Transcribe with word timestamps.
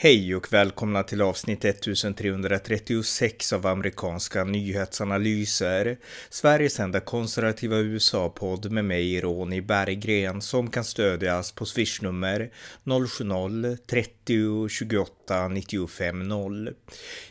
Hej 0.00 0.36
och 0.36 0.52
välkomna 0.52 1.02
till 1.02 1.22
avsnitt 1.22 1.64
1336 1.64 3.52
av 3.52 3.66
amerikanska 3.66 4.44
nyhetsanalyser. 4.44 5.98
Sveriges 6.30 6.80
enda 6.80 7.00
konservativa 7.00 7.76
USA-podd 7.76 8.70
med 8.70 8.84
mig, 8.84 9.20
Ronny 9.20 9.60
Berggren, 9.60 10.42
som 10.42 10.70
kan 10.70 10.84
stödjas 10.84 11.52
på 11.52 11.66
swishnummer 11.66 12.50
070-30 12.84 14.68
28 14.68 15.48
95 15.48 16.28
0. 16.28 16.70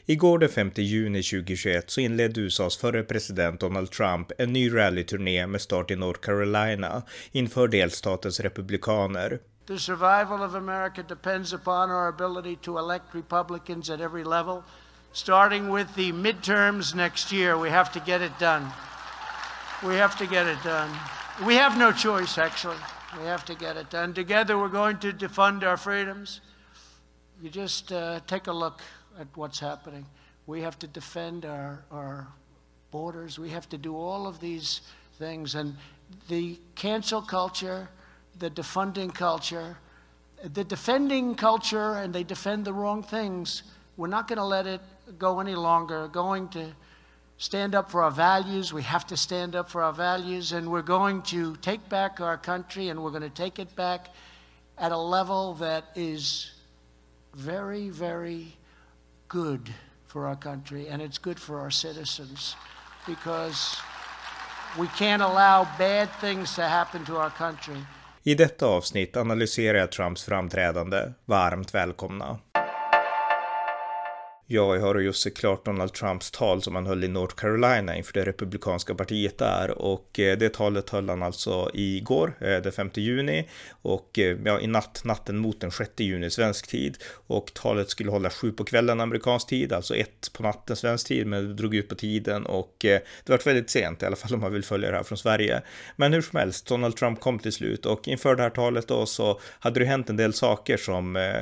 Igår 0.05 0.39
den 0.39 0.49
5 0.49 0.71
juni 0.75 1.23
2021 1.23 1.89
så 1.89 2.02
inledde 2.02 2.41
USAs 2.41 2.77
förre 2.77 3.04
president 3.04 3.59
Donald 3.59 3.91
Trump 3.91 4.31
en 4.38 4.54
ny 4.54 4.75
rallyturné 4.75 5.47
med 5.47 5.61
start 5.61 5.91
i 5.91 5.95
North 5.95 6.20
Carolina 6.20 7.04
inför 7.31 7.68
delstatens 7.68 8.39
republikaner. 8.39 9.39
The 9.67 9.77
survival 9.77 10.41
of 10.41 10.55
America 10.55 11.03
depends 11.03 11.51
upon 11.51 11.89
our 11.89 12.07
ability 12.07 12.55
to 12.61 12.77
elect 12.77 13.13
Republicans 13.13 13.89
at 13.89 13.99
every 13.99 14.23
level. 14.23 14.63
Starting 15.11 15.67
with 15.67 15.93
the 15.95 16.13
midterms 16.13 16.95
next 16.95 17.33
year, 17.33 17.57
we 17.57 17.69
have 17.69 17.91
to 17.91 17.99
get 17.99 18.21
it 18.21 18.31
done. 18.39 18.71
We 19.85 19.95
have 19.95 20.17
to 20.19 20.25
get 20.25 20.47
it 20.47 20.57
done. 20.63 20.89
We 21.45 21.55
have 21.55 21.77
no 21.77 21.91
choice, 21.91 22.37
actually. 22.37 22.77
We 23.19 23.25
have 23.25 23.43
to 23.43 23.55
get 23.55 23.75
it 23.75 23.89
done. 23.89 24.13
Together, 24.13 24.57
we're 24.57 24.69
going 24.69 24.99
to 24.99 25.11
defend 25.11 25.65
our 25.65 25.75
freedoms. 25.75 26.39
You 27.41 27.49
just 27.49 27.91
uh, 27.91 28.21
take 28.25 28.47
a 28.47 28.54
look 28.54 28.81
at 29.19 29.27
what's 29.35 29.59
happening. 29.59 30.05
We 30.45 30.61
have 30.61 30.79
to 30.79 30.87
defend 30.87 31.43
our, 31.43 31.83
our 31.91 32.27
borders. 32.91 33.38
We 33.38 33.49
have 33.49 33.67
to 33.69 33.77
do 33.77 33.97
all 33.97 34.27
of 34.27 34.39
these 34.39 34.79
things. 35.19 35.55
And 35.55 35.75
the 36.29 36.57
cancel 36.75 37.21
culture, 37.21 37.89
the 38.39 38.50
defunding 38.50 39.14
culture, 39.14 39.77
the 40.43 40.63
defending 40.63 41.35
culture, 41.35 41.93
and 41.93 42.13
they 42.13 42.23
defend 42.23 42.66
the 42.66 42.73
wrong 42.73 43.03
things. 43.03 43.63
We're 43.95 44.07
not 44.07 44.27
going 44.27 44.38
to 44.38 44.45
let 44.45 44.67
it 44.67 44.81
go 45.17 45.39
any 45.39 45.55
longer. 45.55 46.07
Going 46.07 46.47
to 46.49 46.67
stand 47.38 47.75
up 47.75 47.89
for 47.89 48.03
our 48.03 48.11
values. 48.11 48.73
We 48.73 48.83
have 48.83 49.08
to 49.08 49.17
stand 49.17 49.55
up 49.55 49.69
for 49.69 49.83
our 49.83 49.93
values, 49.93 50.52
and 50.52 50.69
we're 50.71 50.81
going 50.81 51.21
to 51.23 51.55
take 51.58 51.88
back 51.89 52.21
our 52.21 52.38
country, 52.38 52.89
and 52.89 53.03
we're 53.03 53.11
going 53.11 53.23
to 53.23 53.30
take 53.30 53.59
it 53.59 53.75
back 53.75 54.13
at 54.77 54.91
a 54.91 54.97
level 54.97 55.55
that 55.55 55.85
is 55.95 56.52
very, 57.33 57.89
very 57.89 58.55
good 59.27 59.73
for 60.05 60.25
our 60.27 60.35
country, 60.35 60.88
and 60.88 61.02
it's 61.02 61.17
good 61.17 61.39
for 61.39 61.59
our 61.59 61.71
citizens 61.71 62.55
because 63.05 63.77
we 64.77 64.88
can't 64.89 65.21
allow 65.21 65.63
bad 65.77 66.09
things 66.19 66.55
to 66.55 66.67
happen 66.67 67.03
to 67.05 67.17
our 67.17 67.30
country. 67.30 67.77
I 68.28 68.36
detta 68.36 68.67
avsnitt 68.67 69.17
analyserar 69.17 69.78
jag 69.78 69.92
Trumps 69.92 70.23
framträdande. 70.23 70.97
Varmt 71.25 71.73
välkomna! 71.73 72.39
Ja, 74.49 74.75
jag 74.75 74.81
har 74.81 74.99
just 74.99 75.21
sett 75.23 75.37
klart 75.37 75.65
Donald 75.65 75.93
Trumps 75.93 76.31
tal 76.31 76.61
som 76.61 76.75
han 76.75 76.85
höll 76.85 77.03
i 77.03 77.07
North 77.07 77.35
Carolina 77.35 77.95
inför 77.95 78.13
det 78.13 78.25
republikanska 78.25 78.95
partiet 78.95 79.37
där. 79.37 79.71
Och 79.71 80.19
eh, 80.19 80.37
det 80.37 80.53
talet 80.53 80.89
höll 80.89 81.09
han 81.09 81.23
alltså 81.23 81.71
igår, 81.73 82.33
eh, 82.39 82.57
den 82.57 82.71
5 82.71 82.89
juni. 82.93 83.47
Och 83.81 84.19
eh, 84.19 84.37
ja, 84.45 84.59
i 84.59 84.67
natt, 84.67 85.01
natten 85.05 85.37
mot 85.37 85.61
den 85.61 85.71
6 85.71 85.91
juni 85.97 86.29
svensk 86.29 86.67
tid. 86.67 86.97
Och 87.27 87.53
talet 87.53 87.89
skulle 87.89 88.11
hålla 88.11 88.29
sju 88.29 88.51
på 88.51 88.63
kvällen 88.63 88.99
amerikansk 88.99 89.47
tid, 89.47 89.73
alltså 89.73 89.95
ett 89.95 90.33
på 90.33 90.43
natten 90.43 90.75
svensk 90.75 91.07
tid, 91.07 91.27
men 91.27 91.47
det 91.47 91.53
drog 91.53 91.75
ut 91.75 91.89
på 91.89 91.95
tiden. 91.95 92.45
Och 92.45 92.75
det 92.79 93.29
var 93.29 93.45
väldigt 93.45 93.69
sent, 93.69 94.03
i 94.03 94.05
alla 94.05 94.15
fall 94.15 94.33
om 94.33 94.39
man 94.39 94.53
vill 94.53 94.63
följa 94.63 94.91
det 94.91 94.97
här 94.97 95.03
från 95.03 95.17
Sverige. 95.17 95.61
Men 95.95 96.13
hur 96.13 96.21
som 96.21 96.39
helst, 96.39 96.67
Donald 96.67 96.95
Trump 96.95 97.19
kom 97.19 97.39
till 97.39 97.53
slut. 97.53 97.85
Och 97.85 98.07
inför 98.07 98.35
det 98.35 98.43
här 98.43 98.49
talet 98.49 98.87
då 98.87 99.05
så 99.05 99.39
hade 99.59 99.79
det 99.79 99.85
hänt 99.85 100.09
en 100.09 100.17
del 100.17 100.33
saker 100.33 100.77
som, 100.77 101.33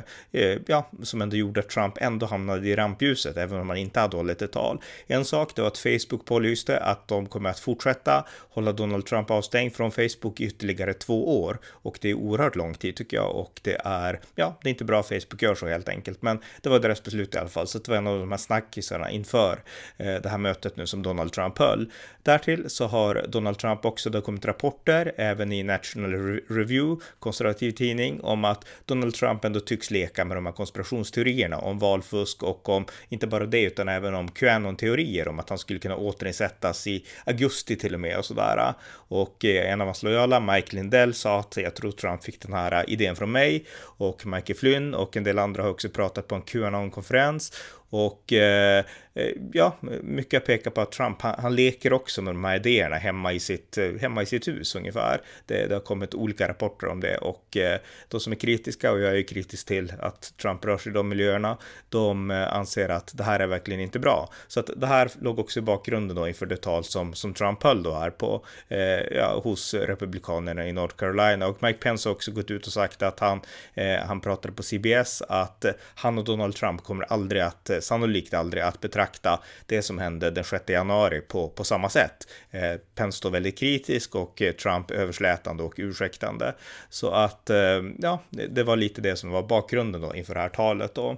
ja, 0.66 0.90
som 1.02 1.22
ändå 1.22 1.36
gjorde 1.36 1.60
att 1.60 1.68
Trump 1.68 1.98
ändå 2.00 2.26
hamnade 2.26 2.68
i 2.68 2.76
ramp 2.76 2.95
rampljuset, 2.96 3.36
även 3.36 3.60
om 3.60 3.66
man 3.66 3.76
inte 3.76 4.00
hade 4.00 4.16
hållit 4.16 4.42
ett 4.42 4.52
tal. 4.52 4.80
En 5.06 5.24
sak 5.24 5.58
var 5.58 5.66
att 5.66 5.78
Facebook 5.78 6.24
pålyste 6.24 6.78
att 6.78 7.08
de 7.08 7.26
kommer 7.26 7.50
att 7.50 7.60
fortsätta 7.60 8.24
hålla 8.50 8.72
Donald 8.72 9.06
Trump 9.06 9.30
avstängd 9.30 9.74
från 9.74 9.90
Facebook 9.90 10.40
i 10.40 10.44
ytterligare 10.44 10.94
två 10.94 11.42
år 11.44 11.58
och 11.66 11.98
det 12.00 12.10
är 12.10 12.14
oerhört 12.14 12.56
lång 12.56 12.74
tid 12.74 12.96
tycker 12.96 13.16
jag 13.16 13.36
och 13.36 13.60
det 13.62 13.80
är, 13.84 14.20
ja, 14.34 14.58
det 14.62 14.68
är 14.68 14.70
inte 14.70 14.84
bra 14.84 15.02
Facebook 15.02 15.42
gör 15.42 15.54
så 15.54 15.66
helt 15.66 15.88
enkelt, 15.88 16.22
men 16.22 16.38
det 16.62 16.68
var 16.68 16.78
deras 16.78 17.02
beslut 17.02 17.34
i 17.34 17.38
alla 17.38 17.48
fall, 17.48 17.66
så 17.66 17.78
det 17.78 17.88
var 17.88 17.96
en 17.96 18.06
av 18.06 18.18
de 18.18 18.30
här 18.30 18.38
snackisarna 18.38 19.10
inför 19.10 19.62
eh, 19.96 20.14
det 20.22 20.28
här 20.28 20.38
mötet 20.38 20.76
nu 20.76 20.86
som 20.86 21.02
Donald 21.02 21.32
Trump 21.32 21.58
höll. 21.58 21.90
Därtill 22.22 22.70
så 22.70 22.86
har 22.86 23.26
Donald 23.28 23.58
Trump 23.58 23.84
också, 23.84 24.10
det 24.10 24.18
har 24.18 24.22
kommit 24.22 24.44
rapporter, 24.44 25.12
även 25.16 25.52
i 25.52 25.62
National 25.62 26.40
Review, 26.48 27.04
konservativ 27.18 27.70
tidning, 27.72 28.20
om 28.20 28.44
att 28.44 28.64
Donald 28.84 29.14
Trump 29.14 29.44
ändå 29.44 29.60
tycks 29.60 29.90
leka 29.90 30.24
med 30.24 30.36
de 30.36 30.46
här 30.46 30.52
konspirationsteorierna 30.52 31.58
om 31.58 31.78
valfusk 31.78 32.42
och 32.42 32.68
om 32.68 32.85
inte 33.08 33.26
bara 33.26 33.46
det 33.46 33.62
utan 33.62 33.88
även 33.88 34.14
om 34.14 34.28
Qanon-teorier 34.28 35.28
om 35.28 35.38
att 35.38 35.48
han 35.48 35.58
skulle 35.58 35.78
kunna 35.78 35.96
återinsättas 35.96 36.86
i 36.86 37.04
augusti 37.26 37.76
till 37.76 37.94
och 37.94 38.00
med 38.00 38.18
och 38.18 38.24
sådär. 38.24 38.74
Och 39.08 39.44
eh, 39.44 39.72
en 39.72 39.80
av 39.80 39.86
hans 39.86 40.02
lojala, 40.02 40.40
Mike 40.40 40.76
Lindell, 40.76 41.14
sa 41.14 41.40
att 41.40 41.56
jag 41.56 41.74
tror 41.74 41.92
Trump 41.92 42.24
fick 42.24 42.40
den 42.40 42.52
här 42.52 42.72
eh, 42.72 42.92
idén 42.92 43.16
från 43.16 43.32
mig 43.32 43.64
och 43.80 44.26
Michael 44.26 44.58
Flynn 44.58 44.94
och 44.94 45.16
en 45.16 45.24
del 45.24 45.38
andra 45.38 45.62
har 45.62 45.70
också 45.70 45.88
pratat 45.88 46.28
på 46.28 46.34
en 46.34 46.42
Qanon-konferens 46.42 47.52
och 47.90 48.32
Eh, 48.32 48.84
Eh, 49.16 49.32
ja, 49.52 49.76
mycket 50.02 50.46
pekar 50.46 50.70
på 50.70 50.80
att 50.80 50.92
Trump, 50.92 51.22
han, 51.22 51.34
han, 51.38 51.54
leker 51.54 51.92
också 51.92 52.22
med 52.22 52.34
de 52.34 52.44
här 52.44 52.56
idéerna 52.56 52.96
hemma 52.96 53.32
i 53.32 53.40
sitt, 53.40 53.78
eh, 53.78 53.92
hemma 54.00 54.22
i 54.22 54.26
sitt 54.26 54.48
hus 54.48 54.74
ungefär. 54.74 55.20
Det, 55.46 55.66
det 55.66 55.74
har 55.74 55.80
kommit 55.80 56.14
olika 56.14 56.48
rapporter 56.48 56.86
om 56.86 57.00
det 57.00 57.16
och 57.16 57.56
eh, 57.56 57.78
de 58.08 58.20
som 58.20 58.32
är 58.32 58.36
kritiska, 58.36 58.92
och 58.92 59.00
jag 59.00 59.10
är 59.10 59.16
ju 59.16 59.22
kritisk 59.22 59.66
till 59.66 59.92
att 60.00 60.36
Trump 60.36 60.64
rör 60.64 60.78
sig 60.78 60.92
i 60.92 60.94
de 60.94 61.08
miljöerna, 61.08 61.58
de 61.88 62.30
anser 62.30 62.88
att 62.88 63.12
det 63.16 63.24
här 63.24 63.40
är 63.40 63.46
verkligen 63.46 63.80
inte 63.80 63.98
bra. 63.98 64.28
Så 64.48 64.60
att 64.60 64.70
det 64.76 64.86
här 64.86 65.10
låg 65.20 65.38
också 65.38 65.58
i 65.58 65.62
bakgrunden 65.62 66.16
då 66.16 66.28
inför 66.28 66.46
det 66.46 66.56
tal 66.56 66.84
som, 66.84 67.14
som 67.14 67.34
Trump 67.34 67.62
höll 67.62 67.82
då 67.82 67.94
här 67.94 68.10
på, 68.10 68.44
eh, 68.68 68.78
ja, 69.16 69.40
hos 69.44 69.74
republikanerna 69.74 70.66
i 70.66 70.72
North 70.72 70.96
Carolina 70.96 71.46
och 71.46 71.62
Mike 71.62 71.78
Pence 71.78 72.08
har 72.08 72.14
också 72.14 72.32
gått 72.32 72.50
ut 72.50 72.66
och 72.66 72.72
sagt 72.72 73.02
att 73.02 73.20
han, 73.20 73.40
eh, 73.74 73.98
han 74.06 74.20
pratade 74.20 74.54
på 74.54 74.62
CBS 74.62 75.22
att 75.28 75.64
han 75.94 76.18
och 76.18 76.24
Donald 76.24 76.54
Trump 76.54 76.82
kommer 76.82 77.04
aldrig 77.04 77.42
att, 77.42 77.70
sannolikt 77.80 78.34
aldrig 78.34 78.62
att 78.62 78.80
betrakta 78.80 79.05
betrakta 79.06 79.40
det 79.66 79.82
som 79.82 79.98
hände 79.98 80.30
den 80.30 80.44
6 80.44 80.68
januari 80.68 81.20
på, 81.20 81.48
på 81.48 81.64
samma 81.64 81.88
sätt. 81.88 82.28
Eh, 82.50 82.80
Pence 82.94 83.18
står 83.18 83.30
väldigt 83.30 83.58
kritisk 83.58 84.14
och 84.14 84.42
eh, 84.42 84.52
Trump 84.52 84.90
överslätande 84.90 85.62
och 85.62 85.74
ursäktande. 85.76 86.54
Så 86.90 87.10
att 87.10 87.50
eh, 87.50 87.82
ja, 87.98 88.20
det 88.30 88.62
var 88.62 88.76
lite 88.76 89.00
det 89.00 89.16
som 89.16 89.30
var 89.30 89.42
bakgrunden 89.42 90.00
då 90.00 90.14
inför 90.14 90.34
det 90.34 90.40
här 90.40 90.48
talet 90.48 90.94
då. 90.94 91.16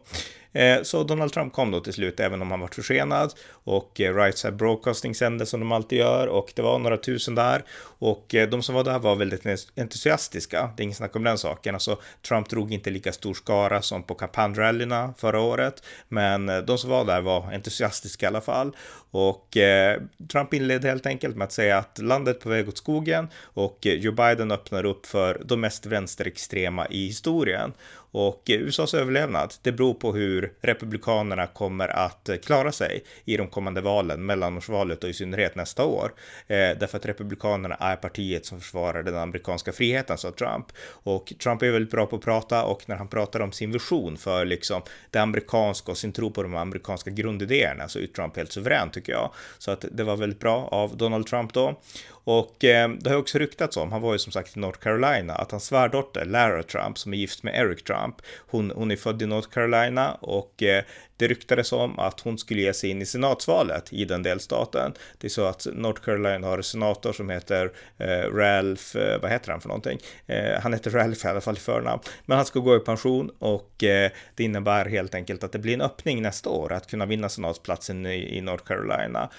Eh, 0.52 0.82
så 0.82 1.02
Donald 1.02 1.32
Trump 1.32 1.52
kom 1.52 1.70
då 1.70 1.80
till 1.80 1.92
slut, 1.92 2.20
även 2.20 2.42
om 2.42 2.50
han 2.50 2.60
var 2.60 2.68
försenad. 2.68 3.32
Och 3.50 4.00
eh, 4.00 4.14
Right 4.14 4.38
Side 4.38 4.56
Broadcasting 4.56 5.14
sände 5.14 5.46
som 5.46 5.60
de 5.60 5.72
alltid 5.72 5.98
gör 5.98 6.26
och 6.26 6.52
det 6.56 6.62
var 6.62 6.78
några 6.78 6.96
tusen 6.96 7.34
där. 7.34 7.64
Och 7.98 8.34
eh, 8.34 8.48
de 8.48 8.62
som 8.62 8.74
var 8.74 8.84
där 8.84 8.98
var 8.98 9.16
väldigt 9.16 9.70
entusiastiska, 9.76 10.70
det 10.76 10.82
är 10.82 10.84
inget 10.84 10.96
snack 10.96 11.16
om 11.16 11.24
den 11.24 11.38
saken. 11.38 11.74
Alltså, 11.74 11.98
Trump 12.28 12.48
drog 12.48 12.72
inte 12.72 12.90
lika 12.90 13.12
stor 13.12 13.34
skara 13.34 13.82
som 13.82 14.02
på 14.02 14.14
kampanjrallyna 14.14 15.14
förra 15.18 15.40
året, 15.40 15.82
men 16.08 16.48
eh, 16.48 16.58
de 16.58 16.78
som 16.78 16.90
var 16.90 17.04
där 17.04 17.20
var 17.20 17.52
entusiastiska 17.52 18.26
i 18.26 18.28
alla 18.28 18.40
fall. 18.40 18.72
Och 19.10 19.56
eh, 19.56 20.00
Trump 20.32 20.54
inledde 20.54 20.88
helt 20.88 21.06
enkelt 21.06 21.36
med 21.36 21.44
att 21.44 21.52
säga 21.52 21.78
att 21.78 21.98
landet 21.98 22.36
är 22.36 22.40
på 22.40 22.48
väg 22.48 22.68
åt 22.68 22.78
skogen 22.78 23.28
och 23.42 23.78
Joe 23.82 24.12
Biden 24.12 24.50
öppnar 24.50 24.84
upp 24.84 25.06
för 25.06 25.42
de 25.44 25.60
mest 25.60 25.86
vänsterextrema 25.86 26.86
i 26.86 27.06
historien. 27.06 27.72
Och 28.10 28.42
USAs 28.46 28.94
överlevnad, 28.94 29.54
det 29.62 29.72
beror 29.72 29.94
på 29.94 30.12
hur 30.12 30.52
republikanerna 30.60 31.46
kommer 31.46 31.88
att 31.88 32.30
klara 32.44 32.72
sig 32.72 33.04
i 33.24 33.36
de 33.36 33.48
kommande 33.48 33.80
valen, 33.80 34.26
mellanårsvalet 34.26 35.04
och 35.04 35.10
i 35.10 35.12
synnerhet 35.12 35.54
nästa 35.54 35.84
år. 35.84 36.12
Eh, 36.46 36.56
därför 36.56 36.98
att 36.98 37.06
republikanerna 37.06 37.74
är 37.74 37.96
partiet 37.96 38.46
som 38.46 38.60
försvarar 38.60 39.02
den 39.02 39.16
amerikanska 39.16 39.72
friheten, 39.72 40.18
sa 40.18 40.30
Trump. 40.30 40.66
Och 40.88 41.32
Trump 41.42 41.62
är 41.62 41.70
väldigt 41.70 41.90
bra 41.90 42.06
på 42.06 42.16
att 42.16 42.22
prata 42.22 42.64
och 42.64 42.82
när 42.86 42.96
han 42.96 43.08
pratar 43.08 43.40
om 43.40 43.52
sin 43.52 43.72
vision 43.72 44.16
för 44.16 44.44
liksom 44.44 44.82
det 45.10 45.18
amerikanska 45.18 45.92
och 45.92 45.98
sin 45.98 46.12
tro 46.12 46.30
på 46.30 46.42
de 46.42 46.54
amerikanska 46.54 47.10
grundidéerna 47.10 47.88
så 47.88 47.98
är 47.98 48.06
Trump 48.06 48.36
helt 48.36 48.52
suveränt 48.52 48.96
tycker 48.98 49.12
jag. 49.12 49.30
Så 49.58 49.70
att 49.70 49.84
det 49.92 50.04
var 50.04 50.16
väldigt 50.16 50.40
bra 50.40 50.68
av 50.72 50.96
Donald 50.96 51.26
Trump 51.26 51.52
då. 51.52 51.80
Och 52.24 52.64
eh, 52.64 52.88
det 52.88 53.10
har 53.10 53.16
också 53.16 53.38
ryktats 53.38 53.76
om, 53.76 53.92
han 53.92 54.02
var 54.02 54.12
ju 54.12 54.18
som 54.18 54.32
sagt 54.32 54.56
i 54.56 54.60
North 54.60 54.78
Carolina, 54.78 55.34
att 55.34 55.50
hans 55.50 55.64
svärdotter 55.64 56.24
Lara 56.24 56.62
Trump, 56.62 56.98
som 56.98 57.12
är 57.12 57.16
gift 57.16 57.42
med 57.42 57.54
Eric 57.54 57.84
Trump, 57.84 58.16
hon, 58.38 58.70
hon 58.70 58.90
är 58.90 58.96
född 58.96 59.22
i 59.22 59.26
North 59.26 59.48
Carolina 59.48 60.14
och 60.14 60.62
eh, 60.62 60.84
det 61.18 61.28
ryktades 61.28 61.72
om 61.72 61.98
att 61.98 62.20
hon 62.20 62.38
skulle 62.38 62.60
ge 62.60 62.74
sig 62.74 62.90
in 62.90 63.02
i 63.02 63.06
senatsvalet 63.06 63.92
i 63.92 64.04
den 64.04 64.22
delstaten. 64.22 64.92
Det 65.18 65.26
är 65.26 65.30
så 65.30 65.44
att 65.44 65.66
North 65.72 66.02
Carolina 66.02 66.46
har 66.46 66.56
en 66.56 66.62
senator 66.62 67.12
som 67.12 67.30
heter 67.30 67.72
eh, 67.98 68.34
Ralph, 68.34 68.96
eh, 68.96 69.20
vad 69.20 69.30
heter 69.30 69.50
han 69.52 69.60
för 69.60 69.68
någonting? 69.68 69.98
Eh, 70.26 70.60
han 70.62 70.72
heter 70.72 70.90
Ralph 70.90 71.26
i 71.26 71.28
alla 71.28 71.40
fall 71.40 71.56
i 71.56 71.60
förnamn, 71.60 72.02
men 72.26 72.36
han 72.36 72.46
ska 72.46 72.60
gå 72.60 72.76
i 72.76 72.80
pension 72.80 73.30
och 73.38 73.84
eh, 73.84 74.10
det 74.34 74.44
innebär 74.44 74.84
helt 74.84 75.14
enkelt 75.14 75.44
att 75.44 75.52
det 75.52 75.58
blir 75.58 75.74
en 75.74 75.80
öppning 75.80 76.22
nästa 76.22 76.50
år 76.50 76.72
att 76.72 76.86
kunna 76.86 77.06
vinna 77.06 77.28
senatsplatsen 77.28 78.06
i, 78.06 78.36
i 78.38 78.40
North 78.40 78.64
Carolina. 78.64 78.87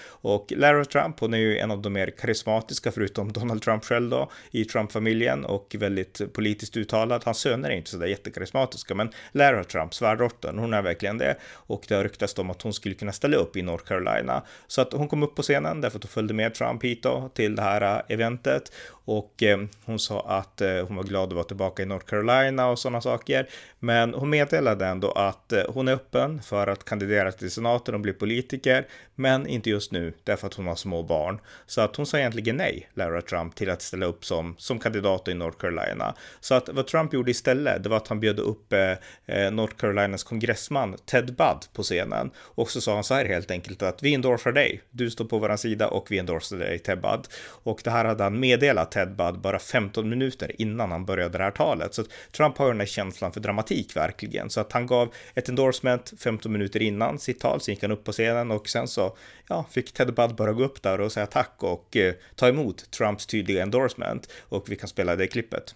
Och 0.04 0.52
Lara 0.56 0.84
Trump, 0.84 1.20
hon 1.20 1.34
är 1.34 1.38
ju 1.38 1.58
en 1.58 1.70
av 1.70 1.82
de 1.82 1.92
mer 1.92 2.10
karismatiska 2.10 2.92
förutom 2.92 3.32
Donald 3.32 3.62
Trump 3.62 3.84
själv 3.84 4.10
då 4.10 4.30
i 4.50 4.64
Trump-familjen 4.64 5.44
och 5.44 5.76
väldigt 5.78 6.32
politiskt 6.32 6.76
uttalad. 6.76 7.22
Hans 7.24 7.38
söner 7.38 7.70
är 7.70 7.74
inte 7.74 7.90
sådär 7.90 8.06
jättekarismatiska, 8.06 8.94
men 8.94 9.10
Lara 9.32 9.64
Trump, 9.64 9.94
svärdottern, 9.94 10.58
hon 10.58 10.74
är 10.74 10.82
verkligen 10.82 11.18
det. 11.18 11.36
Och 11.52 11.84
det 11.88 11.94
har 11.94 12.04
ryktats 12.04 12.38
om 12.38 12.50
att 12.50 12.62
hon 12.62 12.72
skulle 12.72 12.94
kunna 12.94 13.12
ställa 13.12 13.36
upp 13.36 13.56
i 13.56 13.62
North 13.62 13.84
Carolina. 13.84 14.42
Så 14.66 14.80
att 14.80 14.92
hon 14.92 15.08
kom 15.08 15.22
upp 15.22 15.34
på 15.34 15.42
scenen 15.42 15.80
därför 15.80 15.98
att 15.98 16.04
hon 16.04 16.10
följde 16.10 16.34
med 16.34 16.54
Trump 16.54 16.84
hit 16.84 17.02
då 17.02 17.30
till 17.34 17.56
det 17.56 17.62
här 17.62 17.82
äh, 17.82 18.14
eventet 18.14 18.72
och 19.04 19.42
eh, 19.42 19.58
hon 19.84 19.98
sa 19.98 20.20
att 20.20 20.60
eh, 20.60 20.86
hon 20.86 20.96
var 20.96 21.04
glad 21.04 21.28
att 21.28 21.32
vara 21.32 21.44
tillbaka 21.44 21.82
i 21.82 21.86
North 21.86 22.06
Carolina 22.06 22.68
och 22.68 22.78
sådana 22.78 23.00
saker. 23.00 23.48
Men 23.78 24.14
hon 24.14 24.30
meddelade 24.30 24.86
ändå 24.86 25.12
att 25.12 25.52
eh, 25.52 25.62
hon 25.68 25.88
är 25.88 25.92
öppen 25.92 26.42
för 26.42 26.66
att 26.66 26.84
kandidera 26.84 27.32
till 27.32 27.50
senaten 27.50 27.94
och 27.94 28.00
bli 28.00 28.12
politiker, 28.12 28.86
men 29.14 29.39
inte 29.46 29.70
just 29.70 29.92
nu 29.92 30.12
därför 30.24 30.46
att 30.46 30.54
hon 30.54 30.66
har 30.66 30.76
små 30.76 31.02
barn. 31.02 31.40
Så 31.66 31.80
att 31.80 31.96
hon 31.96 32.06
sa 32.06 32.18
egentligen 32.18 32.56
nej, 32.56 32.88
Lara 32.94 33.22
Trump, 33.22 33.54
till 33.54 33.70
att 33.70 33.82
ställa 33.82 34.06
upp 34.06 34.24
som, 34.24 34.54
som 34.58 34.78
kandidat 34.78 35.28
i 35.28 35.34
North 35.34 35.58
Carolina. 35.58 36.14
Så 36.40 36.54
att 36.54 36.68
vad 36.68 36.86
Trump 36.86 37.12
gjorde 37.12 37.30
istället, 37.30 37.82
det 37.82 37.88
var 37.88 37.96
att 37.96 38.08
han 38.08 38.20
bjöd 38.20 38.38
upp 38.38 38.72
eh, 38.72 39.50
North 39.50 39.74
Carolinas 39.76 40.24
kongressman 40.24 40.96
Ted 41.04 41.26
Budd 41.26 41.64
på 41.72 41.82
scenen 41.82 42.30
och 42.38 42.70
så 42.70 42.80
sa 42.80 42.94
han 42.94 43.04
så 43.04 43.14
här 43.14 43.24
helt 43.24 43.50
enkelt 43.50 43.82
att 43.82 44.02
vi 44.02 44.14
endorsar 44.14 44.52
dig. 44.52 44.82
Du 44.90 45.10
står 45.10 45.24
på 45.24 45.38
vår 45.38 45.56
sida 45.56 45.88
och 45.88 46.10
vi 46.10 46.18
endorsar 46.18 46.56
dig 46.56 46.78
Ted 46.78 47.00
Budd. 47.00 47.28
Och 47.62 47.80
det 47.84 47.90
här 47.90 48.04
hade 48.04 48.22
han 48.22 48.40
meddelat 48.40 48.92
Ted 48.92 49.16
Budd 49.16 49.40
bara 49.40 49.58
15 49.58 50.08
minuter 50.08 50.60
innan 50.60 50.90
han 50.90 51.04
började 51.04 51.38
det 51.38 51.44
här 51.44 51.50
talet. 51.50 51.94
Så 51.94 52.04
Trump 52.32 52.58
har 52.58 52.68
den 52.68 52.80
här 52.80 52.86
känslan 52.86 53.32
för 53.32 53.40
dramatik 53.40 53.96
verkligen. 53.96 54.50
Så 54.50 54.60
att 54.60 54.72
han 54.72 54.86
gav 54.86 55.14
ett 55.34 55.48
endorsement 55.48 56.12
15 56.18 56.52
minuter 56.52 56.82
innan 56.82 57.18
sitt 57.18 57.40
tal, 57.40 57.60
så 57.60 57.70
gick 57.70 57.82
han 57.82 57.90
upp 57.90 58.04
på 58.04 58.12
scenen 58.12 58.50
och 58.50 58.68
sen 58.68 58.88
så 58.88 59.16
ja, 59.48 59.64
fick 59.70 59.92
Ted 59.92 60.14
Budd 60.14 60.34
bara 60.34 60.52
gå 60.52 60.64
upp 60.64 60.82
där 60.82 61.00
och 61.00 61.12
säga 61.12 61.26
tack 61.26 61.54
och 61.58 61.96
eh, 61.96 62.14
ta 62.36 62.48
emot 62.48 62.90
Trumps 62.90 63.26
tydliga 63.26 63.62
endorsement. 63.62 64.32
Och 64.48 64.64
vi 64.68 64.76
kan 64.76 64.88
spela 64.88 65.16
det 65.16 65.26
klippet. 65.26 65.74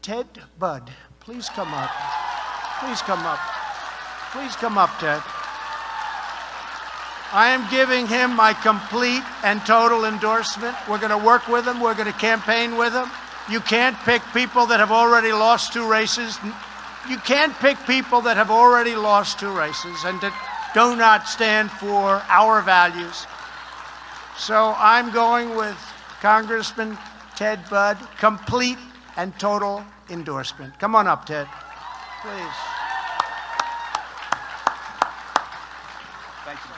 Ted 0.00 0.26
Budd, 0.56 0.90
please 1.24 1.52
come 1.54 1.76
up. 1.76 1.90
Please 2.80 3.04
come 3.06 3.26
up. 3.32 3.40
Please 4.32 4.56
come 4.60 4.78
up, 4.78 4.90
Ted. 5.00 5.22
I 7.32 7.48
am 7.48 7.68
giving 7.70 8.06
him 8.06 8.34
my 8.36 8.54
complete 8.54 9.24
and 9.42 9.60
total 9.66 10.06
endorsement. 10.06 10.74
We're 10.88 10.98
going 10.98 11.10
to 11.10 11.18
work 11.18 11.46
with 11.48 11.66
him. 11.66 11.80
We're 11.80 11.94
going 11.94 12.10
to 12.10 12.18
campaign 12.18 12.78
with 12.78 12.94
him. 12.94 13.10
You 13.50 13.60
can't 13.60 13.96
pick 14.04 14.22
people 14.32 14.64
that 14.66 14.80
have 14.80 14.90
already 14.90 15.32
lost 15.32 15.72
two 15.72 15.86
races. 15.90 16.38
You 17.08 17.18
can't 17.18 17.54
pick 17.60 17.76
people 17.86 18.20
that 18.22 18.36
have 18.36 18.50
already 18.50 18.94
lost 18.94 19.40
two 19.40 19.50
races 19.50 20.04
and 20.04 20.20
that 20.20 20.32
do 20.74 20.96
not 20.96 21.28
stand 21.28 21.70
for 21.70 22.22
our 22.28 22.62
values. 22.62 23.26
So 24.36 24.74
I'm 24.76 25.12
going 25.12 25.56
with 25.56 25.78
Congressman 26.20 26.98
Ted 27.36 27.60
Budd, 27.70 27.96
complete 28.18 28.78
and 29.16 29.36
total 29.38 29.82
endorsement. 30.10 30.78
Come 30.78 30.94
on 30.94 31.06
up, 31.06 31.24
Ted, 31.26 31.48
please. 32.22 32.58
Thank 36.44 36.58
you. 36.64 36.70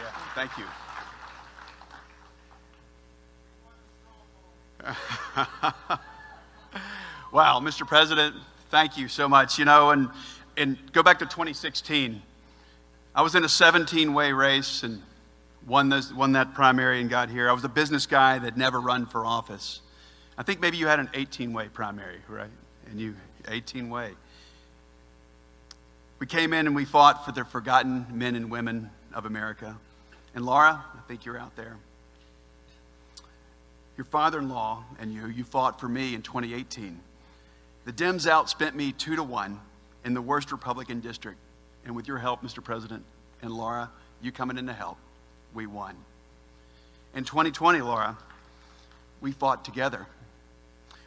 Yeah, 0.00 0.10
thank 0.34 0.58
you. 0.58 0.64
wow, 7.32 7.60
Mr. 7.60 7.86
President, 7.86 8.34
thank 8.70 8.96
you 8.96 9.08
so 9.08 9.28
much. 9.28 9.58
You 9.58 9.64
know, 9.64 9.90
and, 9.90 10.08
and 10.56 10.78
go 10.92 11.02
back 11.02 11.18
to 11.20 11.24
2016. 11.24 12.22
I 13.16 13.22
was 13.22 13.34
in 13.34 13.42
a 13.44 13.48
17 13.48 14.12
way 14.12 14.32
race 14.32 14.82
and 14.82 15.02
won, 15.66 15.88
this, 15.88 16.12
won 16.12 16.32
that 16.32 16.52
primary 16.52 17.00
and 17.00 17.08
got 17.08 17.30
here. 17.30 17.48
I 17.48 17.54
was 17.54 17.64
a 17.64 17.68
business 17.68 18.04
guy 18.04 18.38
that 18.40 18.58
never 18.58 18.78
run 18.78 19.06
for 19.06 19.24
office. 19.24 19.80
I 20.36 20.42
think 20.42 20.60
maybe 20.60 20.76
you 20.76 20.86
had 20.86 21.00
an 21.00 21.08
18 21.14 21.54
way 21.54 21.68
primary, 21.72 22.18
right? 22.28 22.50
And 22.90 23.00
you, 23.00 23.16
18 23.48 23.88
way. 23.88 24.10
We 26.18 26.26
came 26.26 26.52
in 26.52 26.66
and 26.66 26.76
we 26.76 26.84
fought 26.84 27.24
for 27.24 27.32
the 27.32 27.46
forgotten 27.46 28.04
men 28.12 28.36
and 28.36 28.50
women 28.50 28.90
of 29.14 29.24
America. 29.24 29.78
And 30.34 30.44
Laura, 30.44 30.84
I 30.94 31.08
think 31.08 31.24
you're 31.24 31.38
out 31.38 31.56
there. 31.56 31.78
Your 33.96 34.04
father 34.04 34.40
in 34.40 34.50
law 34.50 34.84
and 35.00 35.10
you, 35.10 35.26
you 35.28 35.44
fought 35.44 35.80
for 35.80 35.88
me 35.88 36.14
in 36.14 36.20
2018. 36.20 37.00
The 37.86 37.92
Dems 37.94 38.30
outspent 38.30 38.74
me 38.74 38.92
two 38.92 39.16
to 39.16 39.22
one 39.22 39.58
in 40.04 40.12
the 40.12 40.20
worst 40.20 40.52
Republican 40.52 41.00
district. 41.00 41.38
And 41.86 41.94
with 41.94 42.08
your 42.08 42.18
help, 42.18 42.42
Mr. 42.42 42.62
President, 42.62 43.04
and 43.42 43.52
Laura, 43.52 43.90
you 44.20 44.32
coming 44.32 44.58
in 44.58 44.66
to 44.66 44.72
help, 44.72 44.98
we 45.54 45.66
won. 45.66 45.94
In 47.14 47.24
2020, 47.24 47.80
Laura, 47.80 48.18
we 49.20 49.30
fought 49.30 49.64
together. 49.64 50.04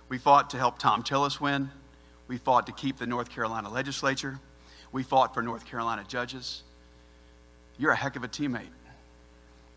We 0.07 0.17
fought 0.17 0.49
to 0.51 0.57
help 0.57 0.79
Tom 0.79 1.03
Tillis 1.03 1.39
win. 1.39 1.69
We 2.29 2.37
fought 2.37 2.65
to 2.67 2.71
keep 2.71 2.97
the 2.97 3.05
North 3.05 3.29
Carolina 3.29 3.69
legislature. 3.69 4.39
We 4.93 5.03
fought 5.03 5.33
for 5.33 5.43
North 5.43 5.65
Carolina 5.65 6.05
judges. 6.07 6.63
You're 7.77 7.91
a 7.91 7.95
heck 7.95 8.15
of 8.15 8.23
a 8.23 8.27
teammate 8.27 8.67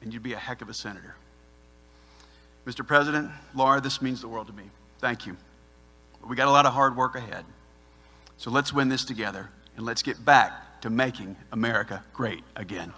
and 0.02 0.12
you'd 0.12 0.22
be 0.22 0.32
a 0.32 0.38
heck 0.38 0.62
of 0.62 0.69
a 0.69 0.75
senator. 0.75 1.14
Mr. 2.64 2.87
President, 2.87 3.31
Laura, 3.55 3.81
this 3.81 4.00
means 4.00 4.20
the 4.20 4.28
world 4.28 4.46
to 4.46 4.52
me. 4.52 4.64
Thank 5.00 5.26
you. 5.26 5.37
We 6.28 6.37
got 6.37 6.48
a 6.48 6.50
lot 6.50 6.64
of 6.64 6.72
hard 6.72 6.96
work 6.96 7.16
ahead. 7.16 7.44
So 8.37 8.50
let's 8.50 8.72
win 8.72 8.88
this 8.88 9.05
together 9.05 9.48
and 9.76 9.84
let's 9.84 10.02
get 10.02 10.25
back 10.25 10.52
to 10.82 10.90
making 10.90 11.37
America 11.50 11.99
great 12.12 12.44
again. 12.55 12.93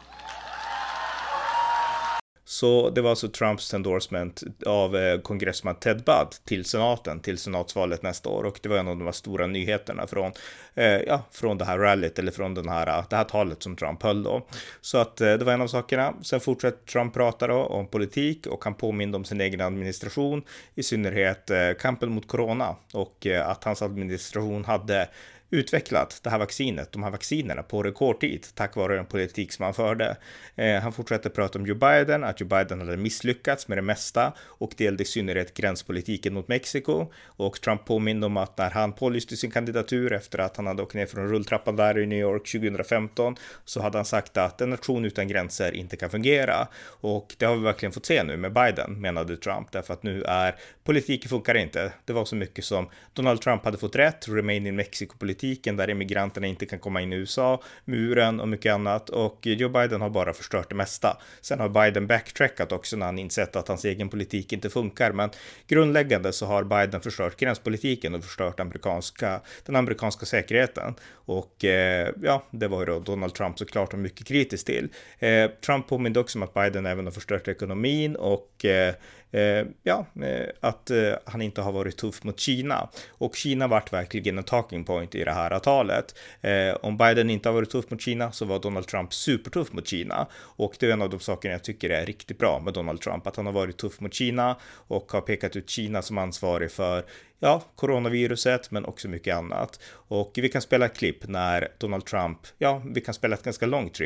Så 2.47 2.91
det 2.91 3.01
var 3.01 3.11
alltså 3.11 3.29
Trumps 3.29 3.75
endorsement 3.75 4.43
av 4.67 4.97
eh, 4.97 5.21
kongressman 5.21 5.75
Ted 5.75 5.97
Budd 6.05 6.29
till 6.45 6.65
senaten, 6.65 7.21
till 7.21 7.39
senatsvalet 7.39 8.03
nästa 8.03 8.29
år. 8.29 8.45
Och 8.45 8.61
det 8.63 8.69
var 8.69 8.77
en 8.77 8.89
av 8.89 8.97
de 8.97 9.13
stora 9.13 9.47
nyheterna 9.47 10.07
från, 10.07 10.33
eh, 10.75 10.87
ja, 10.87 11.23
från 11.31 11.59
det 11.59 11.65
här 11.65 11.79
rallyt 11.79 12.19
eller 12.19 12.33
från 12.33 12.55
den 12.55 12.69
här, 12.69 13.05
det 13.11 13.17
här 13.17 13.25
talet 13.25 13.63
som 13.63 13.77
Trump 13.77 14.03
höll 14.03 14.23
då. 14.23 14.47
Så 14.81 14.99
att 14.99 15.21
eh, 15.21 15.35
det 15.35 15.45
var 15.45 15.53
en 15.53 15.61
av 15.61 15.67
sakerna. 15.67 16.15
Sen 16.23 16.41
fortsätter 16.41 16.87
Trump 16.87 17.15
prata 17.15 17.47
då 17.47 17.57
om 17.57 17.87
politik 17.87 18.47
och 18.47 18.65
han 18.65 18.75
påminde 18.75 19.17
om 19.17 19.25
sin 19.25 19.41
egen 19.41 19.61
administration, 19.61 20.43
i 20.75 20.83
synnerhet 20.83 21.51
eh, 21.51 21.73
kampen 21.79 22.13
mot 22.13 22.29
corona 22.29 22.77
och 22.93 23.27
eh, 23.27 23.49
att 23.49 23.65
hans 23.65 23.83
administration 23.83 24.65
hade 24.65 25.09
utvecklat 25.51 26.21
det 26.23 26.31
här 26.31 26.39
vaccinet, 26.39 26.93
de 26.93 27.03
här 27.03 27.11
vaccinerna 27.11 27.63
på 27.63 27.83
rekordtid 27.83 28.47
tack 28.55 28.77
vare 28.77 28.97
den 28.97 29.07
politik 29.07 29.53
som 29.53 29.65
han 29.65 29.75
förde. 29.75 30.17
Eh, 30.57 30.81
han 30.81 30.93
fortsätter 30.93 31.31
prata 31.31 31.59
om 31.59 31.67
Joe 31.67 31.77
Biden, 31.77 32.25
att 32.25 32.41
Joe 32.41 32.49
Biden 32.49 32.81
hade 32.81 32.97
misslyckats 32.97 33.69
med 33.69 33.79
det 33.79 33.83
mesta 33.83 34.33
och 34.41 34.73
det 34.77 34.85
gällde 34.85 35.03
i 35.03 35.07
synnerhet 35.07 35.55
gränspolitiken 35.55 36.35
mot 36.35 36.49
Mexiko. 36.49 37.13
Och 37.27 37.61
Trump 37.61 37.85
påminde 37.85 38.27
om 38.27 38.37
att 38.37 38.59
när 38.59 38.71
han 38.71 38.93
pålyste 38.93 39.37
sin 39.37 39.51
kandidatur 39.51 40.13
efter 40.13 40.39
att 40.39 40.57
han 40.57 40.67
hade 40.67 40.83
åkt 40.83 40.95
ner 40.95 41.07
från 41.07 41.29
rulltrappan 41.29 41.77
där 41.77 41.99
i 41.99 42.07
New 42.07 42.19
York 42.19 42.53
2015 42.53 43.37
så 43.65 43.83
hade 43.83 43.99
han 43.99 44.05
sagt 44.05 44.37
att 44.37 44.61
en 44.61 44.71
nation 44.71 45.05
utan 45.05 45.29
gränser 45.29 45.73
inte 45.73 45.97
kan 45.97 46.11
fungera. 46.11 46.69
Och 47.01 47.35
det 47.39 47.47
har 47.47 47.57
vi 47.57 47.63
verkligen 47.63 47.93
fått 47.93 48.07
se 48.07 48.23
nu 48.23 48.37
med 48.37 48.53
Biden, 48.53 49.01
menade 49.01 49.37
Trump, 49.37 49.73
därför 49.73 49.95
att 49.95 50.03
nu 50.03 50.23
är 50.23 50.55
politiken 50.85 51.29
funkar 51.29 51.55
inte. 51.55 51.93
Det 52.05 52.13
var 52.13 52.25
så 52.25 52.37
mycket 52.37 52.65
som 52.65 52.89
Donald 53.13 53.41
Trump 53.41 53.65
hade 53.65 53.79
fått 53.79 53.97
rätt, 53.97 54.29
Remain 54.29 54.67
in 54.67 54.77
Mexico-politik 54.77 55.44
politiken 55.45 55.77
där 55.77 55.91
immigranterna 55.91 56.47
inte 56.47 56.67
kan 56.67 56.79
komma 56.79 57.01
in 57.01 57.13
i 57.13 57.17
USA, 57.17 57.63
muren 57.85 58.41
och 58.41 58.49
mycket 58.49 58.75
annat. 58.75 59.11
Och 59.11 59.47
Joe 59.47 59.69
Biden 59.69 60.01
har 60.01 60.11
bara 60.11 60.33
förstört 60.33 60.69
det 60.69 60.75
mesta. 60.75 61.17
Sen 61.41 61.61
har 61.61 61.69
Biden 61.69 62.07
backtrackat 62.07 62.73
också 62.73 62.97
när 62.97 63.07
han 63.07 63.19
insett 63.19 63.57
att 63.57 63.69
hans 63.69 63.85
egen 63.85 64.09
politik 64.09 64.53
inte 64.53 64.71
funkar. 64.71 65.13
Men 65.13 65.31
grundläggande 65.67 66.33
så 66.33 66.47
har 66.47 66.65
Biden 66.65 67.01
förstört 67.01 67.37
gränspolitiken 67.37 68.15
och 68.15 68.25
förstört 68.25 68.61
amerikanska, 68.61 69.41
den 69.67 69.77
amerikanska 69.77 70.27
säkerheten. 70.27 70.95
Och 71.27 71.65
eh, 71.65 72.09
ja, 72.23 72.45
det 72.51 72.69
var 72.69 72.81
ju 72.81 72.87
då 72.87 73.01
Donald 73.01 73.35
Trump 73.35 73.59
såklart 73.59 73.95
mycket 73.95 74.27
kritisk 74.27 74.67
till. 74.67 74.89
Eh, 75.19 75.51
Trump 75.67 75.89
påminde 75.89 76.21
också 76.21 76.39
om 76.39 76.43
att 76.43 76.55
Biden 76.55 76.87
även 76.87 77.05
har 77.05 77.13
förstört 77.13 77.49
ekonomin 77.49 78.17
och 78.17 78.65
Eh, 78.65 78.95
Eh, 79.35 79.67
ja, 79.83 80.07
eh, 80.23 80.49
att 80.61 80.91
eh, 80.91 81.13
han 81.25 81.43
inte 81.43 81.61
har 81.61 81.73
varit 81.73 81.97
tuff 81.97 82.25
mot 82.25 82.41
Kina. 82.41 82.89
Och 83.09 83.37
Kina 83.37 83.67
vart 83.67 83.93
verkligen 83.93 84.39
en 84.39 84.45
talking 84.45 84.85
point 84.85 85.15
i 85.15 85.25
det 85.25 85.33
här 85.33 85.59
talet. 85.59 86.15
Eh, 86.41 86.75
om 86.83 86.97
Biden 86.97 87.31
inte 87.31 87.49
har 87.49 87.55
varit 87.55 87.71
tuff 87.71 87.91
mot 87.91 88.01
Kina 88.01 88.33
så 88.33 88.45
var 88.45 88.59
Donald 88.59 88.87
Trump 88.87 89.15
supertuff 89.15 89.73
mot 89.73 89.89
Kina. 89.89 90.27
Och 90.35 90.77
det 90.81 90.87
är 90.87 90.93
en 90.93 91.03
av 91.03 91.11
de 91.11 91.21
sakerna 91.21 91.53
jag 91.53 91.65
tycker 91.65 91.91
är 91.91 92.07
riktigt 92.07 92.39
bra 92.39 92.61
med 92.61 92.75
Donald 92.75 93.01
Trump, 93.01 93.27
att 93.27 93.37
han 93.37 93.47
har 93.47 93.53
varit 93.53 93.77
tuff 93.77 94.01
mot 94.01 94.15
Kina 94.15 94.57
och 94.65 95.13
har 95.13 95.21
pekat 95.21 95.57
ut 95.57 95.71
Kina 95.71 96.03
som 96.03 96.19
ansvarig 96.19 96.71
för 96.71 97.05
ja, 97.39 97.63
coronaviruset, 97.77 98.71
men 98.71 98.85
också 98.85 99.09
mycket 99.09 99.37
annat. 99.37 99.81
Och 100.09 100.33
vi 100.35 100.49
kan 100.49 100.63
spela 100.63 100.87
ett 100.87 100.97
klipp 100.97 101.29
när 101.29 101.69
Donald 101.79 102.05
Trump, 102.05 102.39
ja, 102.59 102.83
vi 102.95 103.01
kan 103.01 103.15
spela 103.15 103.37
ett 103.37 103.43
ganska 103.43 103.67
långt 103.67 103.99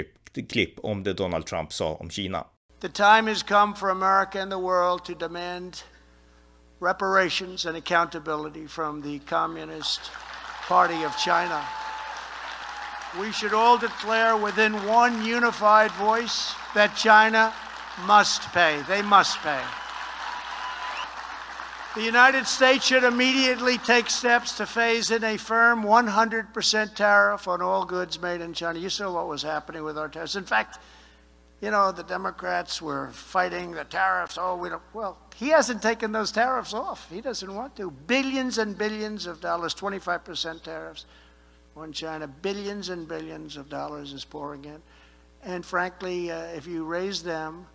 klipp 0.49 0.75
om 0.77 1.03
det 1.03 1.13
Donald 1.13 1.47
Trump 1.47 1.73
sa 1.73 1.95
om 1.95 2.11
Kina. 2.11 2.45
The 2.81 2.89
time 2.89 3.27
has 3.27 3.43
come 3.43 3.75
for 3.75 3.91
America 3.91 4.41
and 4.41 4.53
the 4.53 4.59
world 4.59 5.05
to 5.07 5.15
demand 5.17 5.83
reparations 6.79 7.67
and 7.67 7.77
accountability 7.77 8.69
from 8.69 9.03
the 9.03 9.19
Communist 9.21 10.13
Party 10.69 11.03
of 11.03 11.17
China. 11.17 11.65
We 13.19 13.33
should 13.33 13.53
all 13.53 13.79
declare 13.79 14.37
within 14.37 14.87
one 14.87 15.25
unified 15.25 15.91
voice 15.93 16.55
that 16.75 16.95
China 16.95 17.53
must 18.07 18.43
pay. 18.53 18.81
They 18.87 19.03
must 19.03 19.39
pay. 19.39 19.61
The 21.97 22.05
United 22.05 22.47
States 22.47 22.85
should 22.85 23.03
immediately 23.03 23.79
take 23.79 24.09
steps 24.09 24.57
to 24.59 24.67
phase 24.67 25.11
in 25.11 25.25
a 25.25 25.37
firm 25.37 25.83
100% 25.83 26.95
tariff 26.95 27.49
on 27.49 27.61
all 27.61 27.85
goods 27.85 28.21
made 28.21 28.41
in 28.41 28.55
China. 28.55 28.79
You 28.79 28.89
saw 28.89 29.13
what 29.13 29.27
was 29.27 29.43
happening 29.43 29.83
with 29.83 29.99
our 29.99 30.09
tariffs. 30.09 30.37
In 30.37 30.45
fact, 30.45 30.79
you 31.61 31.71
know, 31.71 31.91
the 31.91 32.05
Democrats 32.05 32.81
were 32.81 33.11
fighting 33.11 33.73
the 33.73 33.85
tariffs. 33.85 34.39
Oh, 34.41 34.57
we 34.57 34.69
don't. 34.69 34.83
Well, 34.95 35.19
he 35.37 35.49
hasn't 35.49 35.83
taken 35.83 36.13
those 36.13 36.31
tariffs 36.31 36.73
off. 36.73 37.11
He 37.11 37.21
doesn't 37.21 37.53
want 37.53 37.75
to. 37.77 37.91
Billions 37.91 38.59
and 38.59 38.79
billions 38.79 39.27
of 39.27 39.41
dollars, 39.41 39.75
25% 39.75 40.63
tariffs 40.63 41.07
on 41.77 41.93
China. 41.93 42.29
Billions 42.29 42.91
and 42.91 43.09
billions 43.09 43.57
of 43.57 43.69
dollars 43.69 44.13
is 44.13 44.25
pouring 44.25 44.65
in. 44.65 44.81
And 45.43 45.65
frankly, 45.65 46.31
uh, 46.31 46.43
if 46.55 46.67
you 46.67 46.85
raise 46.85 47.23
them, 47.23 47.67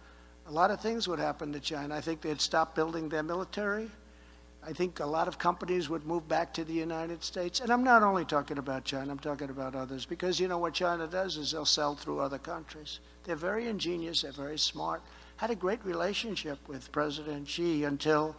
a 0.48 0.52
lot 0.52 0.72
of 0.72 0.82
things 0.82 1.08
would 1.08 1.20
happen 1.20 1.52
to 1.54 1.60
China. 1.60 1.96
I 1.96 2.02
think 2.02 2.22
they'd 2.22 2.42
stop 2.42 2.76
building 2.76 3.10
their 3.10 3.24
military. 3.24 3.90
I 4.66 4.74
think 4.74 5.00
a 5.00 5.06
lot 5.06 5.28
of 5.28 5.38
companies 5.38 5.90
would 5.90 6.06
move 6.06 6.28
back 6.28 6.54
to 6.54 6.64
the 6.64 6.74
United 6.74 7.24
States. 7.24 7.60
And 7.60 7.70
I'm 7.72 7.84
not 7.84 8.04
only 8.04 8.26
talking 8.26 8.58
about 8.58 8.86
China, 8.86 9.12
I'm 9.12 9.20
talking 9.20 9.50
about 9.50 9.76
others. 9.76 10.06
Because 10.06 10.40
you 10.40 10.48
know 10.48 10.58
what 10.58 10.74
China 10.74 11.08
does 11.08 11.38
is 11.38 11.52
they'll 11.52 11.66
sell 11.66 11.96
through 11.96 12.20
other 12.20 12.40
countries. 12.40 13.00
They're 13.24 13.36
very 13.36 13.68
ingenious, 13.68 14.22
they're 14.22 14.32
very 14.32 14.58
smart. 14.58 15.02
Had 15.38 15.52
a 15.52 15.56
great 15.56 15.84
relationship 15.86 16.60
with 16.68 16.92
President 16.92 17.48
Xi 17.48 17.84
until, 17.84 18.36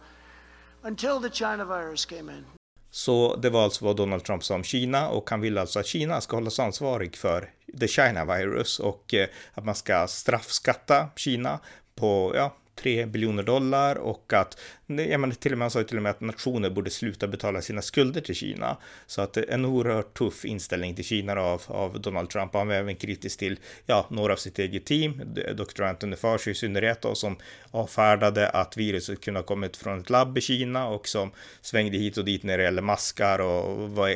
until 0.83 1.19
the 1.19 1.29
China 1.29 1.65
virus 1.65 2.05
came 2.05 2.29
in. 2.29 2.45
Så 2.91 3.35
det 3.35 3.49
var 3.49 3.63
alltså 3.63 3.85
vad 3.85 3.95
Donald 3.95 4.23
Trump 4.23 4.43
sa 4.43 4.55
om 4.55 4.63
Kina 4.63 5.09
och 5.09 5.29
han 5.29 5.41
vill 5.41 5.57
alltså 5.57 5.79
att 5.79 5.85
Kina 5.85 6.21
ska 6.21 6.37
hållas 6.37 6.59
ansvarig 6.59 7.15
för 7.15 7.49
the 7.79 7.87
China 7.87 8.25
virus 8.25 8.79
och 8.79 9.13
eh, 9.13 9.27
att 9.53 9.65
man 9.65 9.75
ska 9.75 10.07
straffskatta 10.07 11.07
Kina 11.15 11.59
på, 11.95 12.31
ja, 12.35 12.55
3 12.75 13.05
biljoner 13.05 13.43
dollar 13.43 13.95
och 13.95 14.33
att, 14.33 14.59
ja, 14.85 15.17
men 15.17 15.35
till 15.35 15.51
och 15.51 15.57
med, 15.57 15.63
han 15.63 15.71
sa 15.71 15.83
till 15.83 15.97
och 15.97 16.03
med 16.03 16.09
att 16.09 16.21
nationer 16.21 16.69
borde 16.69 16.89
sluta 16.89 17.27
betala 17.27 17.61
sina 17.61 17.81
skulder 17.81 18.21
till 18.21 18.35
Kina. 18.35 18.77
Så 19.07 19.21
att 19.21 19.37
en 19.37 19.65
oerhört 19.65 20.13
tuff 20.17 20.45
inställning 20.45 20.95
till 20.95 21.05
Kina 21.05 21.41
av, 21.41 21.61
av 21.67 22.01
Donald 22.01 22.29
Trump. 22.29 22.53
Han 22.53 22.67
var 22.67 22.75
även 22.75 22.95
kritisk 22.95 23.39
till, 23.39 23.59
ja, 23.85 24.05
några 24.09 24.33
av 24.33 24.37
sitt 24.37 24.59
eget 24.59 24.85
team, 24.85 25.21
Dr. 25.55 25.83
Anthony 25.83 26.15
Fauci 26.15 26.51
i 26.51 26.55
synnerhet 26.55 27.01
då, 27.01 27.15
som 27.15 27.37
avfärdade 27.71 28.49
att 28.49 28.77
viruset 28.77 29.21
kunde 29.21 29.39
ha 29.39 29.45
kommit 29.45 29.77
från 29.77 29.99
ett 29.99 30.09
labb 30.09 30.37
i 30.37 30.41
Kina 30.41 30.87
och 30.87 31.07
som 31.07 31.31
svängde 31.61 31.97
hit 31.97 32.17
och 32.17 32.25
dit 32.25 32.43
när 32.43 32.57
det 32.57 32.63
gäller 32.63 32.81
maskar 32.81 33.39
och 33.39 33.89
var, 33.89 34.11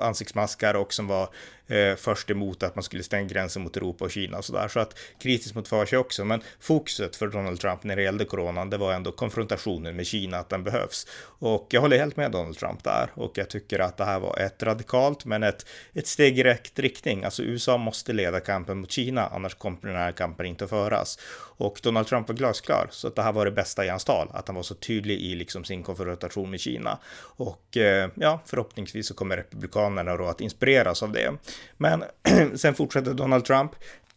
ansiktsmaskar 0.00 0.74
och 0.74 0.92
som 0.92 1.06
var 1.06 1.28
eh, 1.72 1.96
först 1.96 2.30
emot 2.30 2.62
att 2.62 2.74
man 2.74 2.82
skulle 2.82 3.02
stänga 3.02 3.28
gränsen 3.28 3.62
mot 3.62 3.76
Europa 3.76 4.04
och 4.04 4.10
Kina 4.10 4.38
och 4.38 4.44
sådär. 4.44 4.68
Så 4.68 4.80
att 4.80 4.98
kritiskt 5.18 5.54
mot 5.54 5.68
för 5.68 5.86
sig 5.86 5.98
också. 5.98 6.24
Men 6.24 6.42
fokuset 6.60 7.16
för 7.16 7.26
Donald 7.28 7.60
Trump 7.60 7.84
när 7.84 7.96
det 7.96 8.02
gällde 8.02 8.24
coronan, 8.24 8.70
det 8.70 8.78
var 8.78 8.92
ändå 8.92 9.12
konfrontationen 9.12 9.96
med 9.96 10.06
Kina, 10.06 10.38
att 10.38 10.48
den 10.48 10.64
behövs. 10.64 11.06
Och 11.38 11.66
jag 11.70 11.80
håller 11.80 11.98
helt 11.98 12.16
med 12.16 12.30
Donald 12.30 12.58
Trump 12.58 12.84
där 12.84 13.10
och 13.14 13.38
jag 13.38 13.50
tycker 13.50 13.78
att 13.78 13.96
det 13.96 14.04
här 14.04 14.20
var 14.20 14.38
ett 14.38 14.62
radikalt, 14.62 15.24
men 15.24 15.42
ett, 15.42 15.66
ett 15.94 16.06
steg 16.06 16.38
i 16.38 16.44
rätt 16.44 16.78
riktning. 16.78 17.24
Alltså 17.24 17.42
USA 17.42 17.76
måste 17.76 18.12
leda 18.12 18.40
kampen 18.40 18.78
mot 18.78 18.90
Kina, 18.90 19.26
annars 19.26 19.54
kommer 19.54 19.78
den 19.82 19.96
här 19.96 20.12
kampen 20.12 20.46
inte 20.46 20.64
att 20.64 20.70
föras. 20.70 21.18
Och 21.62 21.80
Donald 21.82 22.06
Trump 22.06 22.28
var 22.28 22.34
glasklar, 22.34 22.88
så 22.90 23.08
att 23.08 23.16
det 23.16 23.22
här 23.22 23.32
var 23.32 23.44
det 23.44 23.50
bästa 23.50 23.84
i 23.84 23.88
hans 23.88 24.04
tal, 24.04 24.28
att 24.32 24.48
han 24.48 24.56
var 24.56 24.62
så 24.62 24.74
tydlig 24.74 25.20
i 25.20 25.34
liksom 25.34 25.64
sin 25.64 25.82
konfrontation 25.82 26.50
med 26.50 26.60
Kina. 26.60 26.98
Och 27.36 27.76
eh, 27.76 28.10
ja, 28.14 28.40
förhoppningsvis 28.46 29.06
så 29.06 29.14
kommer 29.14 29.36
republikanerna 29.36 30.16
då 30.16 30.26
att 30.26 30.40
inspireras 30.40 31.02
av 31.02 31.12
det. 31.12 31.32
Men 31.76 32.04
sen 32.54 32.74
fortsätter 32.74 33.14
Donald 33.14 33.44
Trump. 33.44 33.72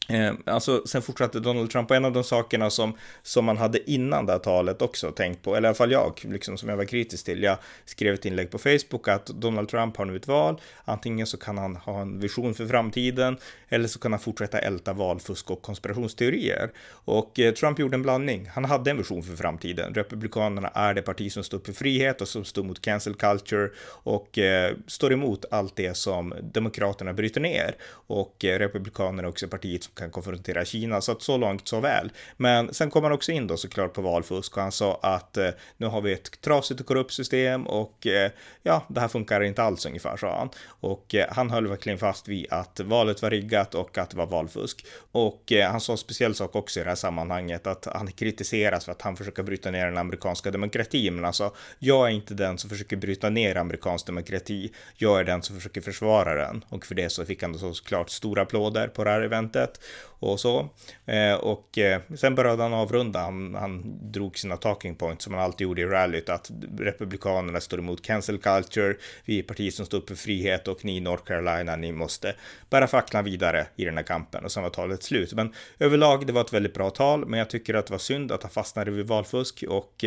Eh, 0.09 0.33
alltså, 0.45 0.88
sen 0.88 1.01
fortsatte 1.01 1.39
Donald 1.39 1.69
Trump 1.69 1.89
och 1.89 1.95
en 1.95 2.05
av 2.05 2.12
de 2.12 2.24
sakerna 2.24 2.69
som, 2.69 2.93
som 3.24 3.45
man 3.45 3.57
hade 3.57 3.91
innan 3.91 4.25
det 4.25 4.31
här 4.31 4.39
talet 4.39 4.81
också 4.81 5.12
tänkt 5.12 5.41
på, 5.41 5.55
eller 5.55 5.67
i 5.67 5.69
alla 5.69 5.75
fall 5.75 5.91
jag, 5.91 6.21
liksom 6.24 6.57
som 6.57 6.69
jag 6.69 6.77
var 6.77 6.85
kritisk 6.85 7.25
till. 7.25 7.43
Jag 7.43 7.57
skrev 7.85 8.13
ett 8.13 8.25
inlägg 8.25 8.51
på 8.51 8.57
Facebook 8.57 9.07
att 9.07 9.25
Donald 9.25 9.69
Trump 9.69 9.97
har 9.97 10.05
nu 10.05 10.15
ett 10.15 10.27
val. 10.27 10.62
Antingen 10.85 11.27
så 11.27 11.38
kan 11.38 11.57
han 11.57 11.75
ha 11.75 12.01
en 12.01 12.19
vision 12.19 12.53
för 12.53 12.67
framtiden 12.67 13.38
eller 13.69 13.88
så 13.88 14.00
kan 14.00 14.13
han 14.13 14.19
fortsätta 14.19 14.59
älta 14.59 14.93
valfusk 14.93 15.51
och 15.51 15.62
konspirationsteorier. 15.62 16.71
Och 16.89 17.39
eh, 17.39 17.53
Trump 17.53 17.79
gjorde 17.79 17.95
en 17.95 18.01
blandning. 18.01 18.50
Han 18.53 18.65
hade 18.65 18.91
en 18.91 18.97
vision 18.97 19.24
för 19.24 19.35
framtiden. 19.35 19.93
Republikanerna 19.93 20.67
är 20.67 20.93
det 20.93 21.01
parti 21.01 21.31
som 21.31 21.43
står 21.43 21.57
upp 21.57 21.65
för 21.65 21.74
frihet 21.74 22.21
och 22.21 22.27
som 22.27 22.45
står 22.45 22.63
mot 22.63 22.81
cancel 22.81 23.15
culture 23.15 23.69
och 23.88 24.38
eh, 24.38 24.75
står 24.88 25.13
emot 25.13 25.45
allt 25.51 25.75
det 25.75 25.97
som 25.97 26.33
demokraterna 26.41 27.13
bryter 27.13 27.41
ner. 27.41 27.75
Och 28.07 28.45
eh, 28.45 28.59
republikanerna 28.59 29.24
är 29.24 29.29
också 29.29 29.47
partiet 29.47 29.83
som 29.83 29.93
kan 29.95 30.11
konfrontera 30.11 30.65
Kina, 30.65 31.01
så 31.01 31.11
att 31.11 31.21
så 31.21 31.37
långt 31.37 31.67
så 31.67 31.79
väl. 31.79 32.11
Men 32.37 32.73
sen 32.73 32.89
kom 32.89 33.03
han 33.03 33.13
också 33.13 33.31
in 33.31 33.47
då 33.47 33.57
såklart 33.57 33.93
på 33.93 34.01
valfusk 34.01 34.57
och 34.57 34.63
han 34.63 34.71
sa 34.71 34.99
att 35.01 35.37
eh, 35.37 35.49
nu 35.77 35.87
har 35.87 36.01
vi 36.01 36.13
ett 36.13 36.41
trasigt 36.41 36.79
och 36.79 36.85
korrupt 36.85 37.13
system 37.13 37.67
och 37.67 38.07
eh, 38.07 38.31
ja, 38.63 38.85
det 38.87 38.99
här 38.99 39.07
funkar 39.07 39.41
inte 39.43 39.63
alls 39.63 39.85
ungefär, 39.85 40.17
sa 40.17 40.37
han. 40.37 40.49
Och 40.67 41.15
eh, 41.15 41.25
han 41.31 41.49
höll 41.49 41.67
verkligen 41.67 41.99
fast 41.99 42.27
vid 42.27 42.47
att 42.49 42.79
valet 42.79 43.21
var 43.21 43.29
riggat 43.29 43.75
och 43.75 43.97
att 43.97 44.09
det 44.09 44.17
var 44.17 44.25
valfusk. 44.25 44.85
Och 45.11 45.51
eh, 45.51 45.71
han 45.71 45.81
sa 45.81 45.91
en 45.91 45.97
speciell 45.97 46.35
sak 46.35 46.55
också 46.55 46.79
i 46.79 46.83
det 46.83 46.89
här 46.89 46.95
sammanhanget, 46.95 47.67
att 47.67 47.87
han 47.93 48.11
kritiseras 48.11 48.85
för 48.85 48.91
att 48.91 49.01
han 49.01 49.15
försöker 49.15 49.43
bryta 49.43 49.71
ner 49.71 49.85
den 49.85 49.97
amerikanska 49.97 50.51
demokratin. 50.51 51.15
Men 51.15 51.25
alltså, 51.25 51.53
jag 51.79 52.07
är 52.07 52.11
inte 52.11 52.33
den 52.33 52.57
som 52.57 52.69
försöker 52.69 52.97
bryta 52.97 53.29
ner 53.29 53.55
amerikansk 53.57 54.05
demokrati. 54.05 54.71
Jag 54.95 55.19
är 55.19 55.23
den 55.23 55.41
som 55.41 55.55
försöker 55.55 55.81
försvara 55.81 56.35
den. 56.35 56.65
Och 56.69 56.85
för 56.85 56.95
det 56.95 57.09
så 57.09 57.25
fick 57.25 57.41
han 57.41 57.53
då 57.53 57.73
såklart 57.73 58.09
stora 58.09 58.41
applåder 58.41 58.87
på 58.87 59.03
det 59.03 59.09
här 59.09 59.21
eventet 59.21 59.79
och 60.20 60.39
så. 60.39 60.70
Eh, 61.06 61.34
och 61.34 61.77
eh, 61.77 62.01
sen 62.18 62.36
började 62.36 62.63
han 62.63 62.74
avrunda. 62.74 63.20
Han, 63.20 63.56
han 63.56 64.00
drog 64.12 64.38
sina 64.38 64.58
talking 64.58 64.96
points 64.96 65.24
som 65.24 65.34
han 65.34 65.44
alltid 65.44 65.65
gjorde 65.65 65.82
i 65.82 65.86
rallyt, 65.86 66.30
att 66.30 66.51
republikanerna 66.80 67.62
står 67.62 67.80
emot 67.80 68.01
cancel 68.01 68.38
culture, 68.38 68.96
vi 69.25 69.39
är 69.39 69.44
partiet 69.44 69.74
som 69.74 69.86
står 69.86 69.98
upp 69.98 70.08
för 70.08 70.15
frihet 70.15 70.68
och 70.68 70.86
ni 70.86 70.98
i 70.98 71.00
North 71.00 71.24
Carolina, 71.24 71.75
ni 71.75 71.92
måste 71.92 72.36
bära 72.70 72.88
facklan 72.88 73.24
vidare 73.24 73.68
i 73.75 73.86
den 73.86 73.98
här 73.98 74.04
kampen. 74.04 74.46
Och 74.46 74.51
sen 74.51 74.63
var 74.63 74.70
talet 74.70 75.04
slut. 75.04 75.34
Men 75.34 75.54
överlag, 75.80 76.27
det 76.27 76.34
var 76.34 76.42
ett 76.42 76.54
väldigt 76.54 76.74
bra 76.74 76.89
tal, 76.89 77.25
men 77.25 77.39
jag 77.39 77.50
tycker 77.50 77.74
att 77.74 77.88
det 77.88 77.92
var 77.92 78.00
synd 78.00 78.32
att 78.32 78.44
han 78.44 78.51
fastnade 78.51 78.92
vid 78.92 79.08
valfusk 79.08 79.63
och 79.70 80.04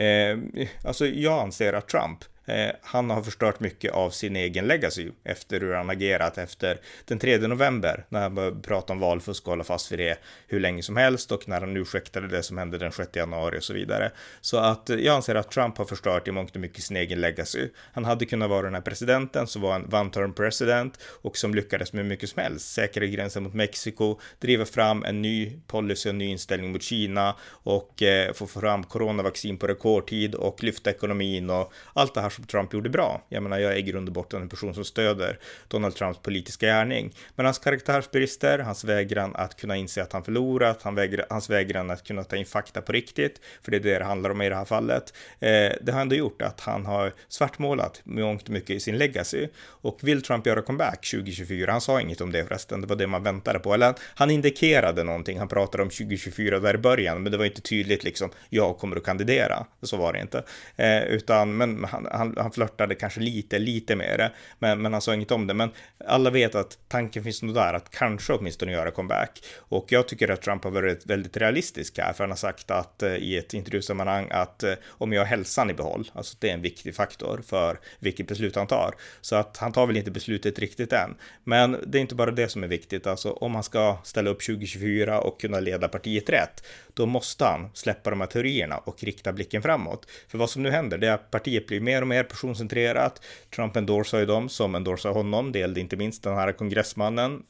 Eh, 0.00 0.30
eh 0.30 0.68
alltså 0.84 1.06
jag 1.06 1.42
anser 1.42 1.72
att 1.72 1.88
Trump 1.88 2.18
Eh, 2.46 2.70
han 2.82 3.10
har 3.10 3.22
förstört 3.22 3.60
mycket 3.60 3.92
av 3.92 4.10
sin 4.10 4.36
egen 4.36 4.66
legacy 4.66 5.10
efter 5.24 5.60
hur 5.60 5.72
han 5.72 5.90
agerat 5.90 6.38
efter 6.38 6.78
den 7.04 7.18
3 7.18 7.38
november 7.38 8.04
när 8.08 8.20
han 8.20 8.34
började 8.34 8.60
prata 8.60 8.92
om 8.92 9.00
valfusk 9.00 9.44
och 9.44 9.50
hålla 9.50 9.64
fast 9.64 9.92
vid 9.92 9.98
det 9.98 10.18
hur 10.46 10.60
länge 10.60 10.82
som 10.82 10.96
helst 10.96 11.32
och 11.32 11.48
när 11.48 11.60
han 11.60 11.76
ursäktade 11.76 12.28
det 12.28 12.42
som 12.42 12.58
hände 12.58 12.78
den 12.78 12.92
6 12.92 13.16
januari 13.16 13.58
och 13.58 13.64
så 13.64 13.72
vidare. 13.72 14.10
Så 14.40 14.58
att 14.58 14.90
eh, 14.90 14.96
jag 14.96 15.16
anser 15.16 15.34
att 15.34 15.50
Trump 15.50 15.78
har 15.78 15.84
förstört 15.84 16.28
i 16.28 16.32
mångt 16.32 16.54
och 16.54 16.60
mycket 16.60 16.82
sin 16.84 16.96
egen 16.96 17.20
legacy. 17.20 17.68
Han 17.92 18.04
hade 18.04 18.26
kunnat 18.26 18.50
vara 18.50 18.62
den 18.62 18.74
här 18.74 18.80
presidenten 18.80 19.46
som 19.46 19.62
var 19.62 19.74
en 19.74 19.86
one-term 19.86 20.32
president 20.32 20.98
och 21.22 21.36
som 21.36 21.54
lyckades 21.54 21.92
med 21.92 22.06
mycket 22.06 22.30
som 22.30 22.42
helst. 22.42 22.72
Säkra 22.72 23.06
gränsen 23.06 23.42
mot 23.42 23.54
Mexiko, 23.54 24.18
driva 24.38 24.64
fram 24.64 25.04
en 25.04 25.22
ny 25.22 25.60
policy, 25.66 26.08
en 26.08 26.18
ny 26.18 26.26
inställning 26.26 26.72
mot 26.72 26.82
Kina 26.82 27.36
och 27.62 28.02
eh, 28.02 28.32
få 28.32 28.46
fram 28.46 28.84
coronavaccin 28.84 29.58
på 29.58 29.66
rekordtid 29.66 30.34
och 30.34 30.62
lyfta 30.62 30.90
ekonomin 30.90 31.50
och 31.50 31.72
allt 31.94 32.14
det 32.14 32.20
här 32.20 32.29
som 32.30 32.44
Trump 32.44 32.74
gjorde 32.74 32.90
bra. 32.90 33.22
Jag 33.28 33.42
menar, 33.42 33.58
jag 33.58 33.72
är 33.72 33.76
i 33.76 33.82
grund 33.82 34.08
och 34.08 34.14
botten 34.14 34.42
en 34.42 34.48
person 34.48 34.74
som 34.74 34.84
stöder 34.84 35.38
Donald 35.68 35.94
Trumps 35.94 36.18
politiska 36.18 36.66
gärning. 36.66 37.14
Men 37.36 37.46
hans 37.46 37.58
karaktärsbrister, 37.58 38.58
hans 38.58 38.84
vägran 38.84 39.32
att 39.34 39.60
kunna 39.60 39.76
inse 39.76 40.02
att 40.02 40.12
han 40.12 40.24
förlorat, 40.24 40.82
han 40.82 40.98
hans 41.30 41.50
vägran 41.50 41.90
att 41.90 42.04
kunna 42.04 42.24
ta 42.24 42.36
in 42.36 42.46
fakta 42.46 42.82
på 42.82 42.92
riktigt, 42.92 43.40
för 43.62 43.70
det 43.70 43.76
är 43.76 43.80
det 43.80 43.98
det 43.98 44.04
handlar 44.04 44.30
om 44.30 44.42
i 44.42 44.48
det 44.48 44.56
här 44.56 44.64
fallet, 44.64 45.14
eh, 45.40 45.72
det 45.80 45.92
har 45.92 46.00
ändå 46.00 46.14
gjort 46.14 46.42
att 46.42 46.60
han 46.60 46.86
har 46.86 47.12
svartmålat 47.28 48.00
mångt 48.04 48.42
och 48.42 48.50
mycket 48.50 48.70
i 48.70 48.80
sin 48.80 48.98
legacy. 48.98 49.48
Och 49.62 49.98
vill 50.02 50.22
Trump 50.22 50.46
göra 50.46 50.62
comeback 50.62 51.10
2024? 51.10 51.72
Han 51.72 51.80
sa 51.80 52.00
inget 52.00 52.20
om 52.20 52.32
det 52.32 52.44
förresten, 52.44 52.80
det 52.80 52.86
var 52.86 52.96
det 52.96 53.06
man 53.06 53.22
väntade 53.22 53.58
på. 53.58 53.74
Eller 53.74 53.94
han 54.14 54.30
indikerade 54.30 55.04
någonting, 55.04 55.38
han 55.38 55.48
pratade 55.48 55.82
om 55.82 55.90
2024 55.90 56.58
där 56.58 56.74
i 56.74 56.78
början, 56.78 57.22
men 57.22 57.32
det 57.32 57.38
var 57.38 57.44
inte 57.44 57.60
tydligt 57.60 58.04
liksom, 58.04 58.30
jag 58.48 58.78
kommer 58.78 58.96
att 58.96 59.04
kandidera. 59.04 59.66
Så 59.82 59.96
var 59.96 60.12
det 60.12 60.20
inte. 60.20 60.42
Eh, 60.76 61.02
utan, 61.02 61.56
men 61.56 61.84
han, 61.84 62.06
han 62.20 62.34
han, 62.36 62.52
flörtade 62.52 62.94
kanske 62.94 63.20
lite, 63.20 63.58
lite 63.58 63.96
med 63.96 64.18
det, 64.18 64.32
men, 64.58 64.82
men 64.82 64.92
han 64.92 65.02
sa 65.02 65.14
inget 65.14 65.30
om 65.30 65.46
det. 65.46 65.54
Men 65.54 65.70
alla 66.04 66.30
vet 66.30 66.54
att 66.54 66.78
tanken 66.88 67.24
finns 67.24 67.42
nog 67.42 67.54
där 67.54 67.74
att 67.74 67.90
kanske 67.90 68.32
åtminstone 68.32 68.72
göra 68.72 68.90
comeback. 68.90 69.42
Och 69.56 69.86
jag 69.92 70.08
tycker 70.08 70.30
att 70.30 70.42
Trump 70.42 70.64
har 70.64 70.70
varit 70.70 71.06
väldigt 71.06 71.36
realistisk 71.36 71.98
här, 71.98 72.12
för 72.12 72.24
han 72.24 72.30
har 72.30 72.36
sagt 72.36 72.70
att 72.70 73.02
eh, 73.02 73.14
i 73.14 73.36
ett 73.36 73.54
intervjusammanhang 73.54 74.28
att 74.30 74.62
eh, 74.62 74.74
om 74.88 75.12
jag 75.12 75.20
har 75.20 75.26
hälsan 75.26 75.70
i 75.70 75.74
behåll, 75.74 76.10
alltså 76.12 76.36
det 76.40 76.50
är 76.50 76.54
en 76.54 76.62
viktig 76.62 76.94
faktor 76.94 77.40
för 77.46 77.80
vilket 77.98 78.28
beslut 78.28 78.56
han 78.56 78.66
tar. 78.66 78.94
Så 79.20 79.36
att 79.36 79.56
han 79.56 79.72
tar 79.72 79.86
väl 79.86 79.96
inte 79.96 80.10
beslutet 80.10 80.58
riktigt 80.58 80.92
än. 80.92 81.14
Men 81.44 81.76
det 81.86 81.98
är 81.98 82.02
inte 82.02 82.14
bara 82.14 82.30
det 82.30 82.48
som 82.48 82.64
är 82.64 82.68
viktigt, 82.68 83.06
alltså 83.06 83.30
om 83.30 83.54
han 83.54 83.64
ska 83.64 83.98
ställa 84.04 84.30
upp 84.30 84.46
2024 84.46 85.20
och 85.20 85.40
kunna 85.40 85.60
leda 85.60 85.88
partiet 85.88 86.30
rätt, 86.30 86.64
då 86.94 87.06
måste 87.06 87.44
han 87.44 87.70
släppa 87.74 88.10
de 88.10 88.20
här 88.20 88.26
teorierna 88.26 88.78
och 88.78 89.02
rikta 89.02 89.32
blicken 89.32 89.62
framåt. 89.62 90.06
För 90.28 90.38
vad 90.38 90.50
som 90.50 90.62
nu 90.62 90.70
händer, 90.70 90.98
det 90.98 91.08
är 91.08 91.12
att 91.12 91.30
partiet 91.30 91.66
blir 91.66 91.80
mer 91.80 92.02
och 92.02 92.08
mer 92.10 92.24
personcentrerat. 92.24 93.22
Trump 93.54 93.76
endorsar 93.76 94.18
ju 94.18 94.26
dem 94.26 94.48
som 94.48 94.74
endorsar 94.74 95.12
honom. 95.12 95.52
Det 95.52 95.58
gällde 95.58 95.80
inte 95.80 95.96
minst 95.96 96.22
den 96.22 96.34
här 96.34 96.52
kongressmannen 96.52 97.42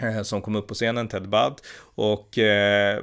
Eh, 0.00 0.22
som 0.22 0.42
kom 0.42 0.56
upp 0.56 0.66
på 0.66 0.74
scenen, 0.74 1.08
Ted 1.08 1.28
Budd. 1.28 1.60
Och 1.96 2.38
eh, 2.38 3.02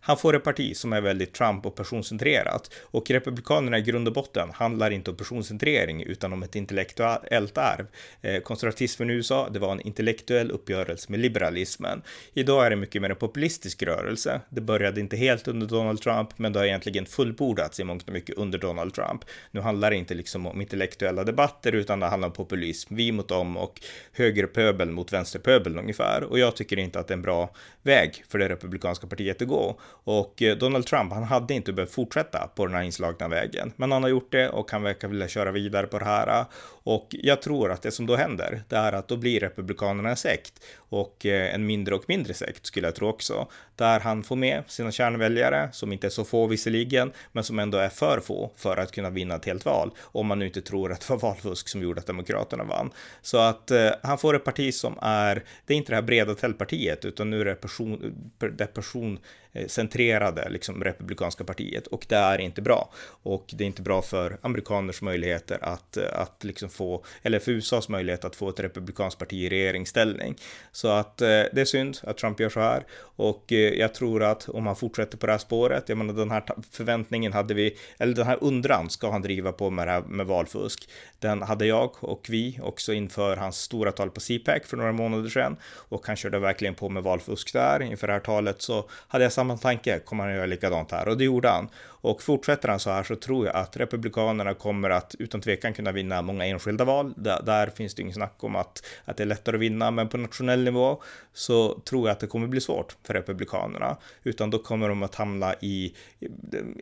han 0.00 0.16
får 0.16 0.36
ett 0.36 0.44
parti 0.44 0.76
som 0.76 0.92
är 0.92 1.00
väldigt 1.00 1.34
Trump 1.34 1.66
och 1.66 1.74
personcentrerat. 1.74 2.70
Och 2.82 3.10
Republikanerna 3.10 3.78
i 3.78 3.82
grund 3.82 4.08
och 4.08 4.14
botten 4.14 4.50
handlar 4.50 4.90
inte 4.90 5.10
om 5.10 5.16
personcentrering 5.16 6.02
utan 6.02 6.32
om 6.32 6.42
ett 6.42 6.56
intellektuellt 6.56 7.58
arv. 7.58 7.86
Eh, 8.22 8.40
konservatismen 8.40 9.10
i 9.10 9.12
USA, 9.12 9.48
det 9.48 9.58
var 9.58 9.72
en 9.72 9.80
intellektuell 9.80 10.50
uppgörelse 10.50 11.10
med 11.10 11.20
liberalismen. 11.20 12.02
Idag 12.32 12.66
är 12.66 12.70
det 12.70 12.76
mycket 12.76 13.02
mer 13.02 13.10
en 13.10 13.16
populistisk 13.16 13.82
rörelse. 13.82 14.40
Det 14.48 14.60
började 14.60 15.00
inte 15.00 15.16
helt 15.16 15.48
under 15.48 15.66
Donald 15.66 16.00
Trump, 16.00 16.38
men 16.38 16.52
det 16.52 16.58
har 16.58 16.66
egentligen 16.66 17.06
fullbordats 17.06 17.80
i 17.80 17.84
mångt 17.84 18.06
och 18.06 18.12
mycket 18.12 18.36
under 18.36 18.58
Donald 18.58 18.94
Trump. 18.94 19.24
Nu 19.50 19.60
handlar 19.60 19.90
det 19.90 19.96
inte 19.96 20.14
liksom 20.14 20.46
om 20.46 20.60
intellektuella 20.60 21.24
debatter, 21.24 21.72
utan 21.72 22.00
det 22.00 22.06
handlar 22.06 22.28
om 22.28 22.34
populism, 22.34 22.94
vi 22.94 23.12
mot 23.12 23.28
dem 23.28 23.56
och 23.56 23.80
högerpöbel 24.12 24.90
mot 24.90 25.12
vänsterpöbel 25.12 25.78
ungefär 25.78 26.07
här 26.08 26.24
och 26.24 26.38
jag 26.38 26.56
tycker 26.56 26.78
inte 26.78 27.00
att 27.00 27.08
det 27.08 27.12
är 27.12 27.16
en 27.16 27.22
bra 27.22 27.50
väg 27.82 28.24
för 28.28 28.38
det 28.38 28.48
republikanska 28.48 29.06
partiet 29.06 29.42
att 29.42 29.48
gå. 29.48 29.80
Och 30.04 30.42
eh, 30.42 30.56
Donald 30.56 30.86
Trump, 30.86 31.12
han 31.12 31.22
hade 31.22 31.54
inte 31.54 31.72
behövt 31.72 31.92
fortsätta 31.92 32.50
på 32.54 32.66
den 32.66 32.74
här 32.74 32.82
inslagna 32.82 33.28
vägen, 33.28 33.72
men 33.76 33.92
han 33.92 34.02
har 34.02 34.10
gjort 34.10 34.32
det 34.32 34.48
och 34.48 34.70
han 34.70 34.82
verkar 34.82 35.08
vilja 35.08 35.28
köra 35.28 35.50
vidare 35.50 35.86
på 35.86 35.98
det 35.98 36.04
här. 36.04 36.44
Och 36.82 37.08
jag 37.10 37.42
tror 37.42 37.72
att 37.72 37.82
det 37.82 37.90
som 37.90 38.06
då 38.06 38.16
händer, 38.16 38.62
det 38.68 38.76
är 38.76 38.92
att 38.92 39.08
då 39.08 39.16
blir 39.16 39.40
republikanerna 39.40 40.10
en 40.10 40.16
sekt 40.16 40.64
och 40.76 41.26
eh, 41.26 41.54
en 41.54 41.66
mindre 41.66 41.94
och 41.94 42.04
mindre 42.08 42.34
sekt 42.34 42.66
skulle 42.66 42.86
jag 42.86 42.94
tro 42.94 43.08
också, 43.08 43.48
där 43.76 44.00
han 44.00 44.24
får 44.24 44.36
med 44.36 44.62
sina 44.66 44.92
kärnväljare 44.92 45.68
som 45.72 45.92
inte 45.92 46.06
är 46.06 46.10
så 46.10 46.24
få 46.24 46.46
visserligen, 46.46 47.12
men 47.32 47.44
som 47.44 47.58
ändå 47.58 47.78
är 47.78 47.88
för 47.88 48.20
få 48.20 48.50
för 48.56 48.76
att 48.76 48.92
kunna 48.92 49.10
vinna 49.10 49.34
ett 49.34 49.44
helt 49.44 49.64
val. 49.64 49.90
Om 50.00 50.26
man 50.26 50.38
nu 50.38 50.46
inte 50.46 50.60
tror 50.60 50.92
att 50.92 51.00
det 51.00 51.10
var 51.10 51.18
valfusk 51.18 51.68
som 51.68 51.82
gjorde 51.82 52.00
att 52.00 52.06
Demokraterna 52.06 52.64
vann. 52.64 52.90
Så 53.22 53.38
att 53.38 53.70
eh, 53.70 53.90
han 54.02 54.18
får 54.18 54.36
ett 54.36 54.44
parti 54.44 54.74
som 54.74 54.98
är, 55.02 55.44
det 55.66 55.74
är 55.74 55.78
inte 55.78 55.92
det 55.92 55.97
här 55.98 56.06
breda 56.06 56.34
tältpartiet, 56.34 57.04
utan 57.04 57.30
nu 57.30 57.40
är 57.40 57.44
det 57.44 57.54
person, 57.54 58.14
det 58.38 58.66
personcentrerade 58.66 60.48
liksom 60.50 60.84
republikanska 60.84 61.44
partiet 61.44 61.86
och 61.86 62.06
det 62.08 62.16
är 62.16 62.38
inte 62.38 62.62
bra. 62.62 62.92
Och 63.22 63.44
det 63.52 63.64
är 63.64 63.66
inte 63.66 63.82
bra 63.82 64.02
för 64.02 64.38
amerikaners 64.42 65.02
möjligheter 65.02 65.58
att, 65.62 65.96
att 65.96 66.44
liksom 66.44 66.68
få, 66.68 67.04
eller 67.22 67.38
för 67.38 67.52
USAs 67.52 67.88
möjlighet 67.88 68.24
att 68.24 68.36
få 68.36 68.48
ett 68.48 68.60
republikanskt 68.60 69.18
parti 69.18 69.32
i 69.32 69.48
regeringsställning. 69.48 70.34
Så 70.72 70.88
att 70.88 71.20
eh, 71.20 71.26
det 71.26 71.60
är 71.60 71.64
synd 71.64 71.98
att 72.02 72.18
Trump 72.18 72.40
gör 72.40 72.48
så 72.48 72.60
här 72.60 72.86
och 73.00 73.52
eh, 73.52 73.58
jag 73.58 73.94
tror 73.94 74.22
att 74.22 74.48
om 74.48 74.66
han 74.66 74.76
fortsätter 74.76 75.18
på 75.18 75.26
det 75.26 75.32
här 75.32 75.38
spåret, 75.38 75.88
jag 75.88 75.98
menar 75.98 76.14
den 76.14 76.30
här 76.30 76.44
förväntningen 76.70 77.32
hade 77.32 77.54
vi, 77.54 77.76
eller 77.98 78.14
den 78.14 78.26
här 78.26 78.38
undran 78.40 78.90
ska 78.90 79.10
han 79.10 79.22
driva 79.22 79.52
på 79.52 79.70
med 79.70 79.86
det 79.86 79.92
här 79.92 80.02
med 80.02 80.26
valfusk. 80.26 80.88
Den 81.18 81.42
hade 81.42 81.66
jag 81.66 81.90
och 82.00 82.26
vi 82.28 82.58
också 82.62 82.92
inför 82.92 83.36
hans 83.36 83.58
stora 83.58 83.92
tal 83.92 84.10
på 84.10 84.20
CPAC 84.20 84.62
för 84.64 84.76
några 84.76 84.92
månader 84.92 85.28
sedan 85.28 85.56
och 85.88 86.06
han 86.06 86.16
körde 86.16 86.38
verkligen 86.38 86.74
på 86.74 86.88
med 86.88 87.02
valfusk 87.02 87.52
där. 87.52 87.82
Inför 87.82 88.06
det 88.06 88.12
här 88.12 88.20
talet 88.20 88.62
så 88.62 88.88
hade 89.08 89.24
jag 89.24 89.32
samma 89.32 89.56
tanke, 89.56 89.98
kommer 89.98 90.24
han 90.24 90.34
göra 90.34 90.46
likadant 90.46 90.92
här? 90.92 91.08
Och 91.08 91.18
det 91.18 91.24
gjorde 91.24 91.48
han. 91.48 91.68
Och 92.00 92.22
fortsätter 92.22 92.68
han 92.68 92.80
så 92.80 92.90
här 92.90 93.02
så 93.02 93.16
tror 93.16 93.46
jag 93.46 93.56
att 93.56 93.76
Republikanerna 93.76 94.54
kommer 94.54 94.90
att 94.90 95.14
utan 95.18 95.40
tvekan 95.40 95.74
kunna 95.74 95.92
vinna 95.92 96.22
många 96.22 96.46
enskilda 96.46 96.84
val. 96.84 97.14
Där, 97.16 97.42
där 97.42 97.66
finns 97.66 97.94
det 97.94 98.02
ingen 98.02 98.14
snack 98.14 98.34
om 98.38 98.56
att, 98.56 98.86
att 99.04 99.16
det 99.16 99.22
är 99.22 99.26
lättare 99.26 99.56
att 99.56 99.62
vinna, 99.62 99.90
men 99.90 100.08
på 100.08 100.16
nationell 100.16 100.64
nivå 100.64 101.02
så 101.32 101.78
tror 101.78 102.08
jag 102.08 102.12
att 102.12 102.20
det 102.20 102.26
kommer 102.26 102.46
bli 102.46 102.60
svårt 102.60 102.96
för 103.02 103.14
Republikanerna. 103.14 103.96
Utan 104.22 104.50
då 104.50 104.58
kommer 104.58 104.88
de 104.88 105.02
att 105.02 105.14
hamna 105.14 105.54
i, 105.60 105.94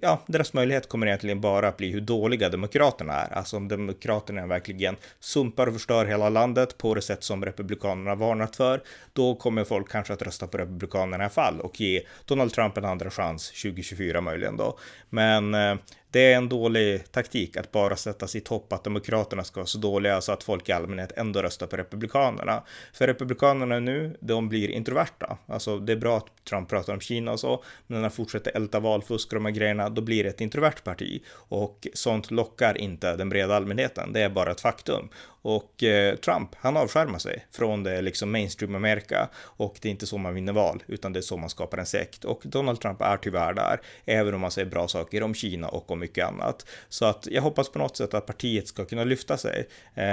ja, 0.02 0.22
deras 0.26 0.52
möjlighet 0.52 0.88
kommer 0.88 1.06
egentligen 1.06 1.40
bara 1.40 1.68
att 1.68 1.76
bli 1.76 1.92
hur 1.92 2.00
dåliga 2.00 2.48
Demokraterna 2.48 3.12
är. 3.12 3.32
Alltså 3.32 3.56
om 3.56 3.68
Demokraterna 3.68 4.46
verkligen 4.46 4.96
sumpar 5.20 5.66
och 5.66 5.72
förstör 5.72 6.06
hela 6.06 6.28
landet 6.28 6.78
på 6.78 6.94
det 6.94 7.02
sätt 7.02 7.22
som 7.22 7.44
Republikanerna 7.44 8.14
varnat 8.14 8.56
för, 8.56 8.82
då 9.12 9.34
kommer 9.34 9.64
folk 9.64 9.90
kanske 9.90 10.12
att 10.12 10.22
rösta 10.22 10.46
på 10.46 10.58
Republikanerna 10.58 11.16
i 11.16 11.20
alla 11.24 11.30
fall 11.30 11.60
och 11.60 11.80
ge 11.80 12.02
Donald 12.24 12.52
Trump 12.52 12.76
en 12.76 12.84
andra 12.84 13.10
chans 13.10 13.48
2024 13.62 14.20
möjligen 14.20 14.56
då. 14.56 14.78
Men 15.10 15.54
eh, 15.54 15.76
det 16.10 16.32
är 16.32 16.36
en 16.36 16.48
dålig 16.48 17.12
taktik 17.12 17.56
att 17.56 17.72
bara 17.72 17.96
sätta 17.96 18.26
sitt 18.26 18.48
hopp 18.48 18.72
att 18.72 18.84
Demokraterna 18.84 19.44
ska 19.44 19.60
vara 19.60 19.66
så 19.66 19.78
dåliga 19.78 20.20
så 20.20 20.32
att 20.32 20.42
folk 20.42 20.68
i 20.68 20.72
allmänhet 20.72 21.12
ändå 21.16 21.42
röstar 21.42 21.66
på 21.66 21.76
Republikanerna. 21.76 22.62
För 22.92 23.06
Republikanerna 23.06 23.80
nu, 23.80 24.16
de 24.20 24.48
blir 24.48 24.68
introverta. 24.68 25.38
Alltså 25.46 25.78
det 25.78 25.92
är 25.92 25.96
bra 25.96 26.16
att 26.16 26.44
Trump 26.48 26.68
pratar 26.68 26.92
om 26.92 27.00
Kina 27.00 27.32
och 27.32 27.40
så, 27.40 27.64
men 27.86 27.96
när 27.98 28.02
han 28.02 28.10
fortsätter 28.10 28.56
älta 28.56 28.80
valfusk 28.80 29.28
och 29.28 29.34
de 29.34 29.44
här 29.44 29.52
grejerna, 29.52 29.88
då 29.88 30.02
blir 30.02 30.24
det 30.24 30.30
ett 30.30 30.40
introvert 30.40 30.84
parti. 30.84 31.22
Och 31.32 31.86
sånt 31.94 32.30
lockar 32.30 32.78
inte 32.78 33.16
den 33.16 33.28
breda 33.28 33.56
allmänheten, 33.56 34.12
det 34.12 34.20
är 34.20 34.28
bara 34.28 34.50
ett 34.50 34.60
faktum. 34.60 35.08
Och 35.42 35.82
eh, 35.82 36.16
Trump, 36.16 36.50
han 36.54 36.76
avskärmar 36.76 37.18
sig 37.18 37.46
från 37.52 37.82
det 37.82 38.02
liksom 38.02 38.32
mainstream 38.32 38.74
Amerika 38.74 39.28
och 39.36 39.78
det 39.82 39.88
är 39.88 39.90
inte 39.90 40.06
så 40.06 40.18
man 40.18 40.34
vinner 40.34 40.52
val, 40.52 40.82
utan 40.86 41.12
det 41.12 41.20
är 41.20 41.22
så 41.22 41.36
man 41.36 41.50
skapar 41.50 41.78
en 41.78 41.86
sekt. 41.86 42.24
Och 42.24 42.42
Donald 42.44 42.80
Trump 42.80 43.00
är 43.00 43.16
tyvärr 43.16 43.54
där, 43.54 43.80
även 44.04 44.34
om 44.34 44.40
man 44.40 44.50
säger 44.50 44.70
bra 44.70 44.88
saker 44.88 45.22
om 45.22 45.34
Kina 45.34 45.68
och 45.68 45.90
om 45.90 45.95
mycket 45.96 46.26
annat. 46.26 46.66
Så 46.88 47.04
att 47.04 47.28
jag 47.30 47.42
hoppas 47.42 47.68
på 47.68 47.78
något 47.78 47.96
sätt 47.96 48.14
att 48.14 48.26
partiet 48.26 48.68
ska 48.68 48.84
kunna 48.84 49.04
lyfta 49.04 49.36
sig. 49.36 49.68
Eh, 49.94 50.04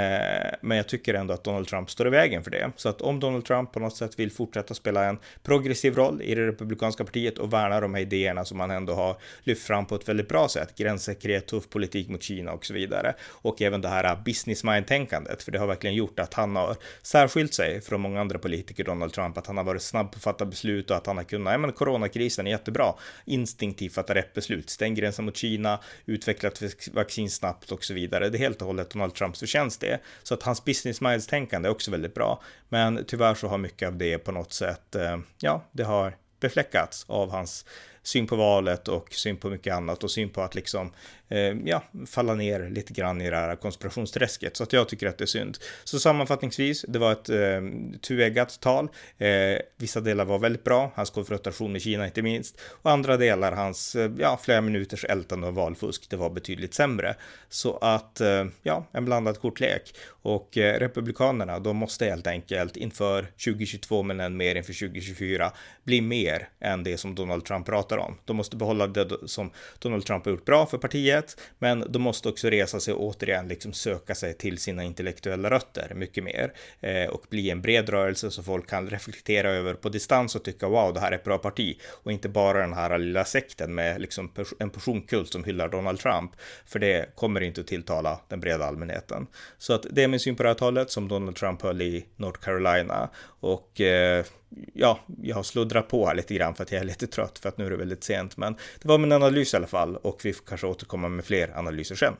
men 0.61 0.77
jag 0.77 0.87
tycker 0.87 1.13
ändå 1.13 1.33
att 1.33 1.43
Donald 1.43 1.67
Trump 1.67 1.89
står 1.89 2.07
i 2.07 2.09
vägen 2.09 2.43
för 2.43 2.51
det. 2.51 2.71
Så 2.75 2.89
att 2.89 3.01
om 3.01 3.19
Donald 3.19 3.45
Trump 3.45 3.71
på 3.71 3.79
något 3.79 3.97
sätt 3.97 4.19
vill 4.19 4.31
fortsätta 4.31 4.73
spela 4.73 5.05
en 5.05 5.17
progressiv 5.43 5.95
roll 5.95 6.21
i 6.21 6.35
det 6.35 6.47
republikanska 6.47 7.03
partiet 7.03 7.37
och 7.37 7.53
värna 7.53 7.81
de 7.81 7.93
här 7.93 8.01
idéerna 8.01 8.45
som 8.45 8.57
man 8.57 8.71
ändå 8.71 8.93
har 8.93 9.17
lyft 9.43 9.67
fram 9.67 9.85
på 9.85 9.95
ett 9.95 10.09
väldigt 10.09 10.27
bra 10.27 10.49
sätt, 10.49 10.75
gränssäkerhet, 10.75 11.47
tuff 11.47 11.69
politik 11.69 12.09
mot 12.09 12.23
Kina 12.23 12.51
och 12.51 12.65
så 12.65 12.73
vidare. 12.73 13.15
Och 13.23 13.61
även 13.61 13.81
det 13.81 13.87
här 13.87 14.15
business 14.25 14.63
mind-tänkandet, 14.63 15.43
för 15.43 15.51
det 15.51 15.59
har 15.59 15.67
verkligen 15.67 15.95
gjort 15.95 16.19
att 16.19 16.33
han 16.33 16.55
har 16.55 16.75
särskilt 17.01 17.53
sig 17.53 17.81
från 17.81 18.01
många 18.01 18.21
andra 18.21 18.39
politiker, 18.39 18.83
Donald 18.83 19.13
Trump, 19.13 19.37
att 19.37 19.47
han 19.47 19.57
har 19.57 19.63
varit 19.63 19.81
snabb 19.81 20.11
på 20.11 20.17
att 20.17 20.23
fatta 20.23 20.45
beslut 20.45 20.91
och 20.91 20.97
att 20.97 21.07
han 21.07 21.17
har 21.17 21.23
kunnat, 21.23 21.53
ja 21.53 21.57
men 21.57 21.71
coronakrisen 21.71 22.47
är 22.47 22.51
jättebra, 22.51 22.93
instinktivt 23.25 23.93
fatta 23.93 24.15
rätt 24.15 24.33
beslut, 24.33 24.69
stäng 24.69 24.95
gränsen 24.95 25.25
mot 25.25 25.37
Kina, 25.37 25.72
utvecklat 26.05 26.61
vaccin 26.93 27.29
snabbt 27.29 27.71
och 27.71 27.83
så 27.83 27.93
vidare. 27.93 28.29
Det 28.29 28.37
är 28.37 28.39
helt 28.39 28.61
och 28.61 28.67
hållet 28.67 28.89
Donald 28.89 29.13
Trumps 29.13 29.39
förtjänst 29.39 29.81
det. 29.81 29.99
Så 30.23 30.33
att 30.33 30.43
hans 30.43 30.65
business 30.65 31.01
minds 31.01 31.27
tänkande 31.27 31.69
är 31.69 31.71
också 31.71 31.91
väldigt 31.91 32.13
bra. 32.13 32.41
Men 32.69 33.05
tyvärr 33.07 33.35
så 33.35 33.47
har 33.47 33.57
mycket 33.57 33.87
av 33.87 33.97
det 33.97 34.17
på 34.17 34.31
något 34.31 34.53
sätt, 34.53 34.95
eh, 34.95 35.17
ja, 35.39 35.63
det 35.71 35.83
har 35.83 36.17
befläckats 36.39 37.05
av 37.07 37.31
hans 37.31 37.65
syn 38.03 38.27
på 38.27 38.35
valet 38.35 38.87
och 38.87 39.13
syn 39.13 39.37
på 39.37 39.49
mycket 39.49 39.73
annat 39.73 40.03
och 40.03 40.11
syn 40.11 40.29
på 40.29 40.41
att 40.41 40.55
liksom 40.55 40.91
eh, 41.29 41.53
ja, 41.65 41.83
falla 42.07 42.33
ner 42.33 42.69
lite 42.69 42.93
grann 42.93 43.21
i 43.21 43.29
det 43.29 43.35
här 43.35 43.55
konspirationsträsket. 43.55 44.57
Så 44.57 44.63
att 44.63 44.73
jag 44.73 44.89
tycker 44.89 45.07
att 45.07 45.17
det 45.17 45.23
är 45.23 45.25
synd. 45.25 45.57
Så 45.83 45.99
sammanfattningsvis, 45.99 46.85
det 46.87 46.99
var 46.99 47.11
ett 47.11 47.29
eh, 47.29 47.61
tueggat 48.01 48.59
tal. 48.59 48.89
Eh, 49.17 49.57
vissa 49.77 50.01
delar 50.01 50.25
var 50.25 50.39
väldigt 50.39 50.63
bra, 50.63 50.91
hans 50.95 51.09
konfrontation 51.09 51.71
med 51.71 51.81
Kina 51.81 52.05
inte 52.05 52.21
minst, 52.21 52.61
och 52.81 52.91
andra 52.91 53.17
delar, 53.17 53.51
hans 53.51 53.95
eh, 53.95 54.11
ja, 54.17 54.39
flera 54.43 54.61
minuters 54.61 55.05
ältande 55.05 55.47
av 55.47 55.53
valfusk, 55.53 56.09
det 56.09 56.15
var 56.15 56.29
betydligt 56.29 56.73
sämre. 56.73 57.15
Så 57.49 57.77
att, 57.77 58.21
eh, 58.21 58.45
ja, 58.63 58.85
en 58.91 59.05
blandad 59.05 59.39
kortlek. 59.39 59.95
Och 60.07 60.57
eh, 60.57 60.79
Republikanerna, 60.79 61.59
de 61.59 61.77
måste 61.77 62.05
helt 62.05 62.27
enkelt 62.27 62.77
inför 62.77 63.21
2022, 63.21 64.03
men 64.03 64.19
än 64.19 64.37
mer 64.37 64.55
inför 64.55 64.73
2024, 64.73 65.51
bli 65.83 66.01
mer 66.01 66.49
än 66.59 66.83
det 66.83 66.97
som 66.97 67.15
Donald 67.15 67.45
Trump 67.45 67.65
pratar 67.65 67.92
om. 67.97 68.17
De 68.25 68.37
måste 68.37 68.55
behålla 68.55 68.87
det 68.87 69.17
som 69.25 69.51
Donald 69.79 70.05
Trump 70.05 70.25
har 70.25 70.31
gjort 70.31 70.45
bra 70.45 70.65
för 70.65 70.77
partiet, 70.77 71.41
men 71.59 71.85
de 71.89 72.01
måste 72.01 72.29
också 72.29 72.49
resa 72.49 72.79
sig 72.79 72.93
och 72.93 73.03
återigen 73.03 73.47
liksom 73.47 73.73
söka 73.73 74.15
sig 74.15 74.33
till 74.33 74.57
sina 74.57 74.83
intellektuella 74.83 75.49
rötter 75.49 75.91
mycket 75.95 76.23
mer 76.23 76.53
eh, 76.81 77.09
och 77.09 77.25
bli 77.29 77.49
en 77.49 77.61
bred 77.61 77.89
rörelse 77.89 78.31
så 78.31 78.43
folk 78.43 78.69
kan 78.69 78.89
reflektera 78.89 79.51
över 79.51 79.73
på 79.73 79.89
distans 79.89 80.35
och 80.35 80.43
tycka 80.43 80.67
wow, 80.67 80.93
det 80.93 80.99
här 80.99 81.11
är 81.11 81.15
ett 81.15 81.23
bra 81.23 81.37
parti 81.37 81.77
och 82.03 82.11
inte 82.11 82.29
bara 82.29 82.59
den 82.59 82.73
här 82.73 82.97
lilla 82.97 83.25
sekten 83.25 83.75
med 83.75 84.01
liksom 84.01 84.31
en 84.59 84.69
personkult 84.69 85.31
som 85.31 85.43
hyllar 85.43 85.69
Donald 85.69 85.99
Trump, 85.99 86.31
för 86.65 86.79
det 86.79 87.15
kommer 87.15 87.41
inte 87.41 87.61
att 87.61 87.67
tilltala 87.67 88.19
den 88.27 88.39
breda 88.39 88.65
allmänheten. 88.65 89.27
Så 89.57 89.73
att 89.73 89.85
det 89.91 90.03
är 90.03 90.07
min 90.07 90.19
syn 90.19 90.35
på 90.35 90.43
det 90.43 90.49
här 90.49 90.55
talet 90.55 90.91
som 90.91 91.07
Donald 91.07 91.35
Trump 91.35 91.61
höll 91.61 91.81
i 91.81 92.05
North 92.15 92.39
Carolina 92.39 93.09
och 93.39 93.81
eh, 93.81 94.25
ja, 94.73 94.99
jag 95.21 95.35
har 95.35 95.43
sluddrat 95.43 95.87
på 95.87 96.07
här 96.07 96.15
lite 96.15 96.33
grann 96.33 96.55
för 96.55 96.63
att 96.63 96.71
jag 96.71 96.81
är 96.81 96.85
lite 96.85 97.07
trött 97.07 97.39
för 97.39 97.49
att 97.49 97.57
nu 97.57 97.65
är 97.65 97.69
det 97.69 97.77
väldigt 97.77 98.03
sent. 98.03 98.37
Men 98.37 98.53
det 98.53 98.87
var 98.87 98.97
min 98.97 99.11
analys 99.11 99.53
i 99.53 99.57
alla 99.57 99.67
fall 99.67 99.95
och 99.97 100.21
vi 100.23 100.33
får 100.33 100.45
kanske 100.45 100.67
återkomma 100.67 101.07
med 101.07 101.25
fler 101.25 101.57
analyser 101.57 101.95
sen. 101.95 102.13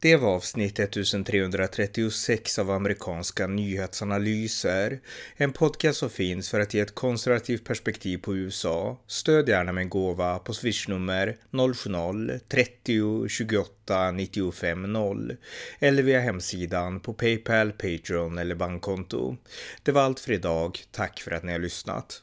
Det 0.00 0.16
var 0.16 0.34
avsnitt 0.34 0.78
1336 0.78 2.58
av 2.58 2.70
amerikanska 2.70 3.46
nyhetsanalyser. 3.46 5.00
En 5.36 5.52
podcast 5.52 5.98
som 5.98 6.10
finns 6.10 6.50
för 6.50 6.60
att 6.60 6.74
ge 6.74 6.80
ett 6.80 6.94
konservativt 6.94 7.64
perspektiv 7.64 8.18
på 8.18 8.36
USA. 8.36 8.98
Stöd 9.06 9.48
gärna 9.48 9.72
med 9.72 9.82
en 9.82 9.88
gåva 9.88 10.38
på 10.38 10.54
swishnummer 10.54 11.36
070-30 11.50 13.28
28 13.28 14.10
95 14.10 14.92
0 14.92 15.36
eller 15.78 16.02
via 16.02 16.20
hemsidan 16.20 17.00
på 17.00 17.12
Paypal, 17.12 17.72
Patreon 17.72 18.38
eller 18.38 18.54
bankkonto. 18.54 19.36
Det 19.82 19.92
var 19.92 20.02
allt 20.02 20.20
för 20.20 20.32
idag. 20.32 20.78
Tack 20.90 21.20
för 21.20 21.30
att 21.30 21.42
ni 21.42 21.52
har 21.52 21.58
lyssnat. 21.58 22.22